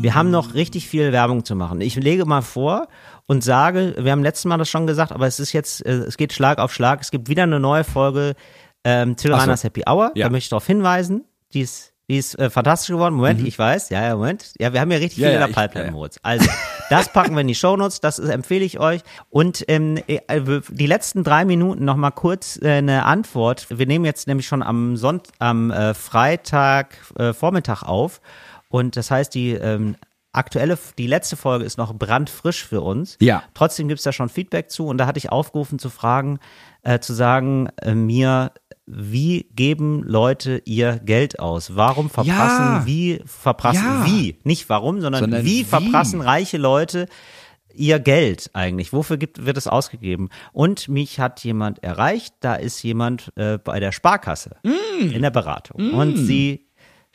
[0.00, 1.80] Wir haben noch richtig viel Werbung zu machen.
[1.80, 2.88] Ich lege mal vor
[3.28, 6.16] und sage, wir haben letztes Mal das schon gesagt, aber es ist jetzt, äh, es
[6.16, 7.02] geht Schlag auf Schlag.
[7.02, 8.34] Es gibt wieder eine neue Folge
[8.84, 9.54] ähm, Till so.
[9.62, 10.12] Happy Hour.
[10.14, 10.26] Ja.
[10.26, 11.24] Da möchte ich darauf hinweisen.
[11.52, 13.14] Die ist, die ist äh, fantastisch geworden.
[13.14, 13.90] Moment, ich weiß.
[13.90, 14.54] Ja, ja, Moment.
[14.58, 15.24] Ja, wir haben ja richtig Mhm.
[15.24, 15.92] Ja, viel ja, in der Pipeline.
[15.92, 16.18] Moritz.
[16.22, 16.48] Also,
[16.88, 18.00] das packen wir in die Shownotes.
[18.00, 19.02] Das ist, empfehle ich euch.
[19.28, 20.20] Und ähm, äh,
[20.70, 23.66] die letzten drei Minuten noch mal kurz äh, eine Antwort.
[23.68, 28.22] Wir nehmen jetzt nämlich schon am Sonntag, am äh, Freitag äh, Vormittag auf.
[28.70, 29.96] Und das heißt, die ähm,
[30.32, 33.16] aktuelle, die letzte Folge ist noch brandfrisch für uns.
[33.20, 33.42] Ja.
[33.54, 36.38] Trotzdem gibt's da schon Feedback zu und da hatte ich aufgerufen zu fragen,
[36.82, 38.52] äh, zu sagen äh, mir,
[38.86, 41.76] wie geben Leute ihr Geld aus?
[41.76, 42.82] Warum verprassen, Ja.
[42.86, 44.06] wie verprassen, Ja.
[44.06, 45.64] wie, nicht warum, sondern, Sondern wie wie.
[45.64, 47.06] verprassen reiche Leute
[47.74, 48.92] ihr Geld eigentlich?
[48.92, 50.30] Wofür gibt, wird es ausgegeben?
[50.52, 55.10] Und mich hat jemand erreicht, da ist jemand äh, bei der Sparkasse Mm.
[55.10, 56.67] in der Beratung und sie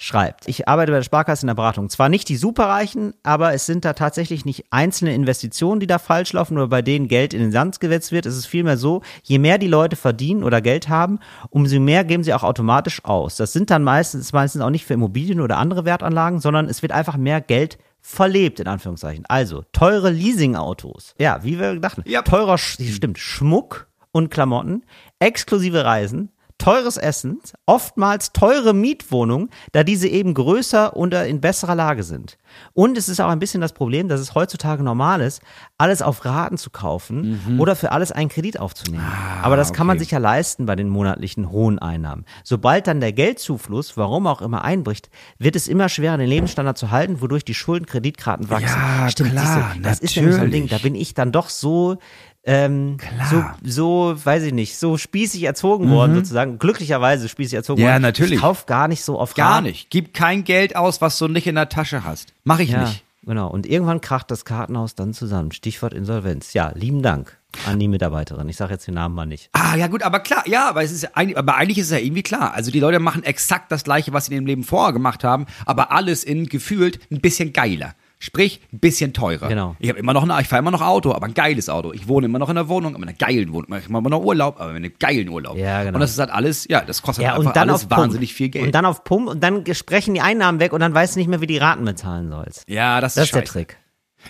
[0.03, 1.89] schreibt, ich arbeite bei der Sparkasse in der Beratung.
[1.89, 6.33] Zwar nicht die Superreichen, aber es sind da tatsächlich nicht einzelne Investitionen, die da falsch
[6.33, 8.25] laufen oder bei denen Geld in den Sand gesetzt wird.
[8.25, 12.23] Es ist vielmehr so, je mehr die Leute verdienen oder Geld haben, umso mehr geben
[12.23, 13.37] sie auch automatisch aus.
[13.37, 16.91] Das sind dann meistens, meistens auch nicht für Immobilien oder andere Wertanlagen, sondern es wird
[16.91, 19.23] einfach mehr Geld verlebt, in Anführungszeichen.
[19.29, 21.15] Also, teure Leasingautos.
[21.17, 22.03] Ja, wie wir dachten.
[22.05, 22.23] Ja.
[22.23, 24.83] Teurer, stimmt, Schmuck und Klamotten,
[25.19, 26.32] exklusive Reisen,
[26.63, 32.37] teures Essen, oftmals teure Mietwohnungen, da diese eben größer und in besserer Lage sind.
[32.71, 35.41] Und es ist auch ein bisschen das Problem, dass es heutzutage normal ist,
[35.77, 39.03] alles auf Raten zu kaufen oder für alles einen Kredit aufzunehmen.
[39.41, 40.05] Aber das kann man okay.
[40.05, 42.23] sich ja leisten bei den monatlichen hohen Einnahmen.
[42.45, 45.09] Sobald dann der Geldzufluss, warum auch immer, einbricht,
[45.39, 48.79] wird es immer schwerer, den Lebensstandard zu halten, wodurch die Schulden, Kreditkarten wachsen.
[48.79, 50.81] Ja, Stimmt, klar, du, das ist nämlich so ein Ding, natürlich.
[50.81, 51.97] da bin ich dann doch so
[52.45, 52.97] ähm,
[53.29, 53.57] so, Klar.
[53.63, 56.59] so, weiß ich nicht, so spießig erzogen worden, sozusagen.
[56.59, 58.01] Glücklicherweise spießig erzogen Ja, worden.
[58.01, 58.33] natürlich.
[58.33, 59.67] Ich kauf gar nicht so oft Gar Raten.
[59.67, 59.89] nicht.
[59.89, 62.33] Gib kein Geld aus, was du nicht in der Tasche hast.
[62.43, 63.03] Mach ich Ja, nicht.
[63.25, 63.49] genau.
[63.49, 65.51] Und irgendwann kracht das Kartenhaus dann zusammen.
[65.53, 66.53] Stichwort Insolvenz.
[66.53, 67.37] Ja, lieben Dank
[67.67, 68.49] an die Mitarbeiterin.
[68.49, 69.49] Ich sage jetzt den Namen mal nicht.
[69.53, 71.91] Ah, ja gut, aber klar, ja, aber es ist ja eigentlich, aber eigentlich ist es
[71.91, 72.53] ja irgendwie klar.
[72.55, 75.45] Also die Leute machen exakt das gleiche, was sie in ihrem Leben vorher gemacht haben,
[75.65, 77.93] aber alles in gefühlt ein bisschen geiler.
[78.25, 79.49] Sprich, ein bisschen teurer.
[79.49, 79.75] Genau.
[79.79, 81.91] Ich habe immer noch ein, ich fahre immer noch Auto, aber ein geiles Auto.
[81.91, 83.77] Ich wohne immer noch in einer Wohnung, aber in einer geilen Wohnung.
[83.77, 85.57] Ich mache immer noch Urlaub, aber in einem geilen Urlaub.
[85.57, 85.95] Ja, genau.
[85.95, 88.67] Und das ist halt alles, ja, das kostet Ja, halt einfach alles wahnsinnig viel Geld.
[88.67, 91.27] Und dann auf Pump und dann sprechen die Einnahmen weg und dann weißt du nicht
[91.27, 92.63] mehr, wie die Raten bezahlen sollst.
[92.69, 93.51] ja, das ist, Das ist der scheiße.
[93.51, 93.77] Trick.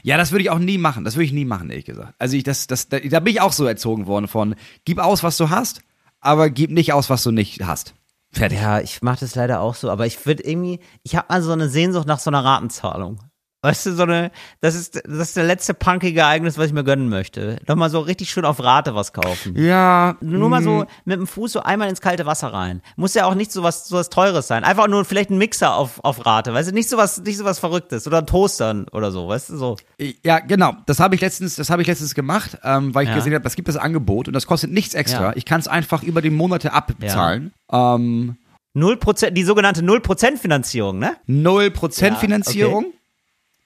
[0.01, 1.03] Ja, das würde ich auch nie machen.
[1.05, 2.15] Das würde ich nie machen, ehrlich gesagt.
[2.17, 5.21] Also ich, das, das, da, da bin ich auch so erzogen worden von, gib aus,
[5.21, 5.81] was du hast,
[6.19, 7.93] aber gib nicht aus, was du nicht hast.
[8.31, 8.59] Fertig.
[8.59, 11.51] Ja, ich mache das leider auch so, aber ich würde irgendwie, ich habe mal so
[11.51, 13.19] eine Sehnsucht nach so einer Ratenzahlung.
[13.63, 16.83] Weißt du, so eine, das ist, das ist der letzte punkige Ereignis, was ich mir
[16.83, 17.59] gönnen möchte.
[17.65, 19.55] Nochmal so richtig schön auf Rate was kaufen.
[19.57, 22.81] Ja, Nur mal so mit dem Fuß so einmal ins kalte Wasser rein.
[22.97, 24.65] Muss ja auch nicht so was, so was Teures sein.
[24.65, 27.45] Einfach nur vielleicht ein Mixer auf, auf Rate, weißt du, nicht so was, nicht so
[27.45, 29.77] was Verrücktes oder ein Toaster oder so, weißt du, so.
[30.23, 30.73] Ja, genau.
[30.85, 33.15] Das habe ich letztens, das habe ich letztens gemacht, ähm, weil ich Ja.
[33.15, 35.27] gesehen habe, es gibt das Angebot und das kostet nichts extra.
[35.29, 35.33] Ja.
[35.35, 37.53] Ich kann es einfach über die Monate abbezahlen.
[37.71, 38.35] Ähm,
[38.73, 41.15] Null Prozent, die sogenannte Null Prozent Finanzierung, ne?
[41.29, 42.87] 0% Ja, Finanzierung.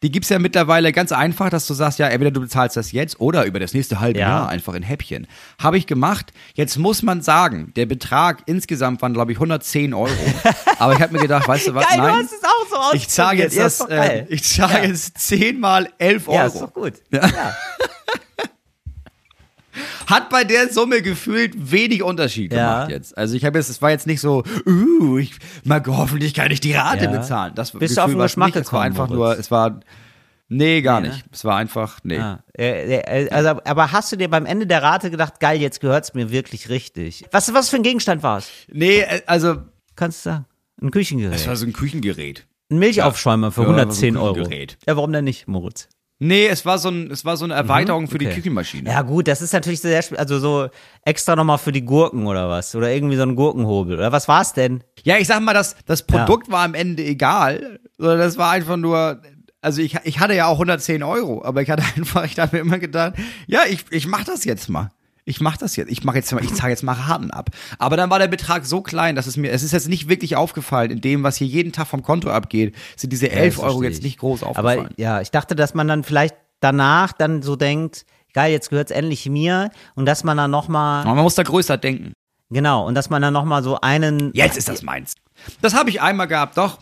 [0.04, 3.20] Die gibt's ja mittlerweile ganz einfach, dass du sagst, ja, entweder du bezahlst das jetzt
[3.20, 4.28] oder über das nächste halbe Ja.
[4.30, 5.26] Jahr einfach in Häppchen.
[5.60, 6.32] Habe ich gemacht.
[6.54, 10.12] Jetzt muss man sagen, der Betrag insgesamt waren, glaube ich, 110 Euro.
[10.78, 11.88] Aber ich habe mir gedacht, weißt du was?
[11.88, 12.08] Geil, Nein.
[12.10, 13.10] du hast es auch so ich ausprobiert.
[13.10, 14.86] zahle jetzt das, äh, ich zahle Ja.
[14.86, 16.38] jetzt 10 mal 11 Euro.
[16.38, 16.93] Ja, ist doch gut.
[17.12, 17.22] Ja.
[20.08, 22.58] Hat bei der Summe gefühlt wenig Unterschied Ja.
[22.80, 23.18] gemacht jetzt.
[23.18, 25.34] Also ich habe jetzt, es war jetzt nicht so, uh, ich
[25.66, 27.12] mag hoffentlich kann ich die Rate Ja.
[27.12, 27.53] bezahlen.
[27.55, 28.66] Das Bist du Gefühl auf den Geschmack nicht.
[28.66, 29.36] Es war gekommen, einfach Moritz?
[29.36, 29.80] nur, es war,
[30.47, 31.14] nee, gar Nee, ne?
[31.14, 31.26] nicht.
[31.32, 32.22] Es war einfach, nee.
[32.58, 36.32] Äh, Also, aber hast du dir beim Ende der Rate gedacht, geil, jetzt gehört's mir
[36.32, 37.26] wirklich richtig?
[37.32, 38.49] Was, was für ein Gegenstand war es?
[38.72, 39.58] Nee, äh, also,
[39.95, 40.45] Kannst du sagen?
[40.82, 41.36] Ein Küchengerät.
[41.36, 42.45] es war so ein Küchengerät.
[42.70, 44.47] Ein Milchaufschäumer für Ja, war so ein 110 Euro.
[44.88, 45.89] Ja, warum denn nicht, Moritz?
[46.20, 48.39] Nee, es war so ein, es war so eine Erweiterung für die Mhm, okay.
[48.41, 48.89] Küchenmaschine.
[48.89, 50.68] Ja, gut, das ist natürlich sehr, also so
[51.03, 52.74] extra nochmal für die Gurken oder was?
[52.76, 53.97] Oder irgendwie so ein Gurkenhobel.
[53.97, 54.84] Oder was war's denn?
[55.03, 58.78] Ja, ich sag mal, das, das Produkt war am Ende egal, sondern das war einfach
[58.78, 59.22] nur,
[59.61, 62.61] also ich, ich hatte ja auch 110 Euro, aber ich hatte einfach, ich habe mir
[62.61, 63.13] immer gedacht,
[63.45, 64.89] ja, ich, ich mach das jetzt mal.
[65.28, 65.91] Ich mach das jetzt.
[65.91, 67.49] Ich mache jetzt ich zahle jetzt mal Raten ab.
[67.80, 70.38] Aber dann war der Betrag so klein, dass es mir, es ist jetzt nicht wirklich
[70.38, 73.84] aufgefallen, in dem, was hier jeden Tag vom Konto abgeht, sind diese 11 das Euro
[73.84, 74.03] jetzt ich.
[74.03, 74.86] nicht groß aufgefallen.
[74.86, 78.91] Aber ja, ich dachte, dass man dann vielleicht danach dann so denkt, geil, jetzt gehört's
[78.91, 82.13] endlich mir und dass man dann nochmal, man muss da größer denken.
[82.49, 85.15] genau, und dass man dann nochmal so einen, Jetzt ist das meins.
[85.61, 86.80] Das habe ich einmal gehabt, doch.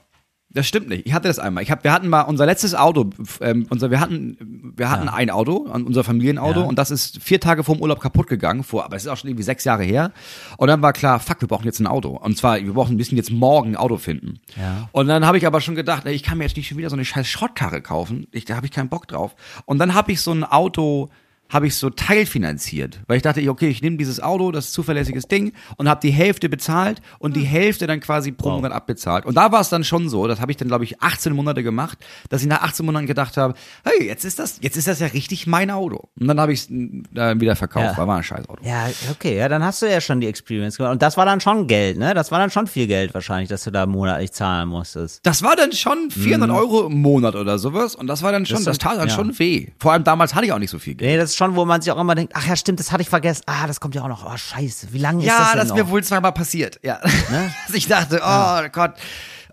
[0.55, 1.05] Das stimmt nicht.
[1.05, 1.61] Ich hatte das einmal.
[1.63, 3.09] Ich hab, wir hatten mal unser letztes Auto,
[3.41, 6.65] ähm, unser, wir hatten, wir hatten ein Auto, unser Familienauto, Ja.
[6.65, 9.29] und das ist vier Tage vorm Urlaub kaputt gegangen, vor, aber es ist auch schon
[9.29, 10.13] irgendwie sechs Jahre her.
[10.57, 12.09] Und dann war klar, fuck, wir brauchen jetzt ein Auto.
[12.17, 14.39] Und zwar, wir brauchen, müssen jetzt morgen ein Auto finden.
[14.55, 14.87] Ja.
[14.93, 16.89] Und dann habe ich aber schon gedacht, ey, ich kann mir jetzt nicht schon wieder
[16.89, 18.25] so eine scheiß Schrottkarre kaufen.
[18.31, 19.35] Ich, da habe ich keinen Bock drauf.
[19.65, 21.09] Und dann habe ich so ein Auto,
[21.49, 25.25] habe ich so teilfinanziert, weil ich dachte, okay, ich nehme dieses Auto, das ist zuverlässiges
[25.27, 29.25] Ding und habe die Hälfte bezahlt und die Hälfte dann quasi pro Monat abbezahlt.
[29.25, 31.61] Und da war es dann schon so, das habe ich dann glaube ich 18 Monate
[31.63, 31.97] gemacht,
[32.29, 35.07] dass ich nach 18 Monaten gedacht habe, hey, jetzt ist das, jetzt ist das ja
[35.07, 36.09] richtig mein Auto.
[36.19, 37.97] Und dann habe ich es äh, wieder verkauft, Ja.
[37.97, 38.63] weil war ein scheiß Auto.
[38.65, 40.93] ja, okay, ja, dann hast du ja schon die Experience gemacht.
[40.93, 42.13] Und das war dann schon Geld, ne?
[42.13, 45.19] Das war dann schon viel Geld wahrscheinlich, dass du da monatlich zahlen musstest.
[45.23, 48.57] Das war dann schon 400 Euro im Monat oder sowas und das war dann schon,
[48.57, 49.13] Das das, tat dann ja.
[49.13, 49.67] schon weh.
[49.79, 51.11] Vor allem damals hatte ich auch nicht so viel Geld.
[51.11, 53.09] Nee, ist schon, wo man sich auch immer denkt, ach ja, stimmt, das hatte ich
[53.09, 53.43] vergessen.
[53.45, 54.25] Ah, das kommt ja auch noch.
[54.25, 55.75] Oh, scheiße, wie lange ist das Ja, das noch?
[55.75, 56.79] ist mir wohl zweimal passiert.
[56.81, 56.99] Ja.
[57.67, 58.93] Dass ich dachte, oh Gott,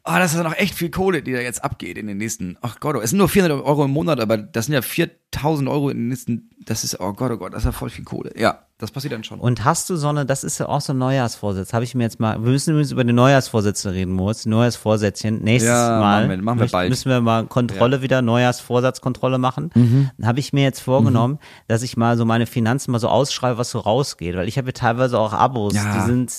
[0.04, 2.56] oh, das ist ja noch echt viel Kohle, die da jetzt abgeht in den nächsten.
[2.62, 5.90] Ach Gott, es sind nur 400 Euro im Monat, aber das sind ja 4000 Euro
[5.90, 6.50] in den nächsten.
[6.64, 8.32] Das ist, oh Gott, oh Gott, das ist ja voll viel Kohle.
[8.38, 9.40] Ja, das passiert dann schon.
[9.40, 12.02] Und hast du so eine, das ist ja auch so ein Neujahrsvorsitz, habe ich mir
[12.02, 16.30] jetzt mal, wir müssen übrigens über die Neujahrsvorsätze reden, Moritz, Neujahrsvorsätzchen, nächstes Ja, Mal machen
[16.30, 16.90] wir- machen wir bald.
[16.90, 19.70] müssen wir mal Kontrolle wieder, Neujahrsvorsatzkontrolle machen.
[19.74, 20.10] Mhm.
[20.24, 23.70] Habe ich mir jetzt vorgenommen, dass ich mal so meine Finanzen mal so ausschreibe, was
[23.70, 25.94] so rausgeht, weil ich habe ja teilweise auch Abos, Ja.
[25.94, 26.32] die sind,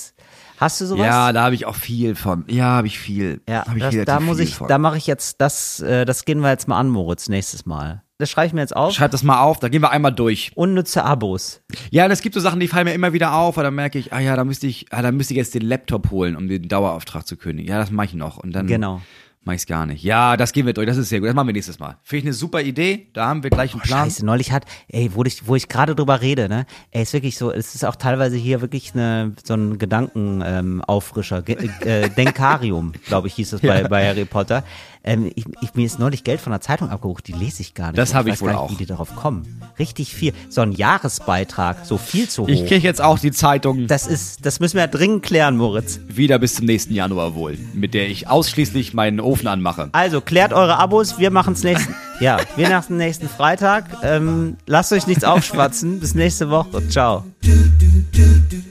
[0.58, 1.06] hast du sowas?
[1.06, 2.44] ja, da habe ich auch viel von.
[2.48, 3.40] Ja, habe ich viel.
[3.48, 4.68] Ja, hab ich das, da muss ich, von.
[4.68, 8.02] da mache ich jetzt, das, äh, das gehen wir jetzt mal an, Moritz, nächstes Mal.
[8.18, 8.94] Das schreibe ich mir jetzt auf.
[8.94, 10.52] Schreib das mal auf, da gehen wir einmal durch.
[10.54, 11.62] Unnütze Abos.
[11.90, 13.98] Ja, und es gibt so Sachen, die fallen mir immer wieder auf, und dann merke
[13.98, 16.46] ich, ah ja, da müsste ich, ah, da müsste ich jetzt den Laptop holen, um
[16.46, 17.68] den Dauerauftrag zu kündigen.
[17.70, 18.36] Ja, das mache ich noch.
[18.38, 19.00] Und dann Genau.
[19.42, 20.04] mache ich gar nicht.
[20.04, 21.28] Ja, das gehen wir durch, das ist sehr gut.
[21.28, 21.96] Das machen wir nächstes Mal.
[22.04, 23.08] Finde ich eine super Idee.
[23.14, 24.04] Da haben wir gleich einen Plan.
[24.04, 27.36] Scheiße, neulich hat, ey, wo ich, wo ich gerade drüber rede, ne, ey, ist wirklich
[27.36, 31.42] so, es ist auch teilweise hier wirklich eine, so ein Gedankenauffrischer, ähm, Auffrischer.
[31.42, 34.62] Ge äh, Denkarium, glaube ich, hieß es bei, bei Harry Potter.
[35.04, 37.88] Ähm, ich, ich, mir ist neulich Geld von der Zeitung abgebucht, die lese ich gar
[37.88, 37.98] nicht.
[37.98, 38.70] Das hab ich weiß wohl gar nicht, auch.
[38.70, 39.60] Wie die darauf kommen.
[39.78, 40.32] Richtig viel.
[40.48, 42.48] So ein Jahresbeitrag, so viel zu hoch.
[42.48, 46.00] Ich kriege jetzt auch die Zeitung das ist, das müssen wir dringend klären, Moritz.
[46.08, 49.90] wieder bis zum nächsten Januar wohl, mit der ich ausschließlich meinen Ofen anmache.
[49.92, 53.84] Also, klärt eure Abos, wir machen's nächsten, ja, wir machen nächsten Freitag.
[54.02, 56.00] Ähm, lasst euch nichts aufschwatzen.
[56.00, 56.88] Bis nächste Woche.
[56.88, 57.24] Ciao.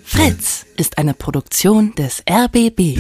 [0.04, 2.98] Fritz ist eine Produktion des RBB.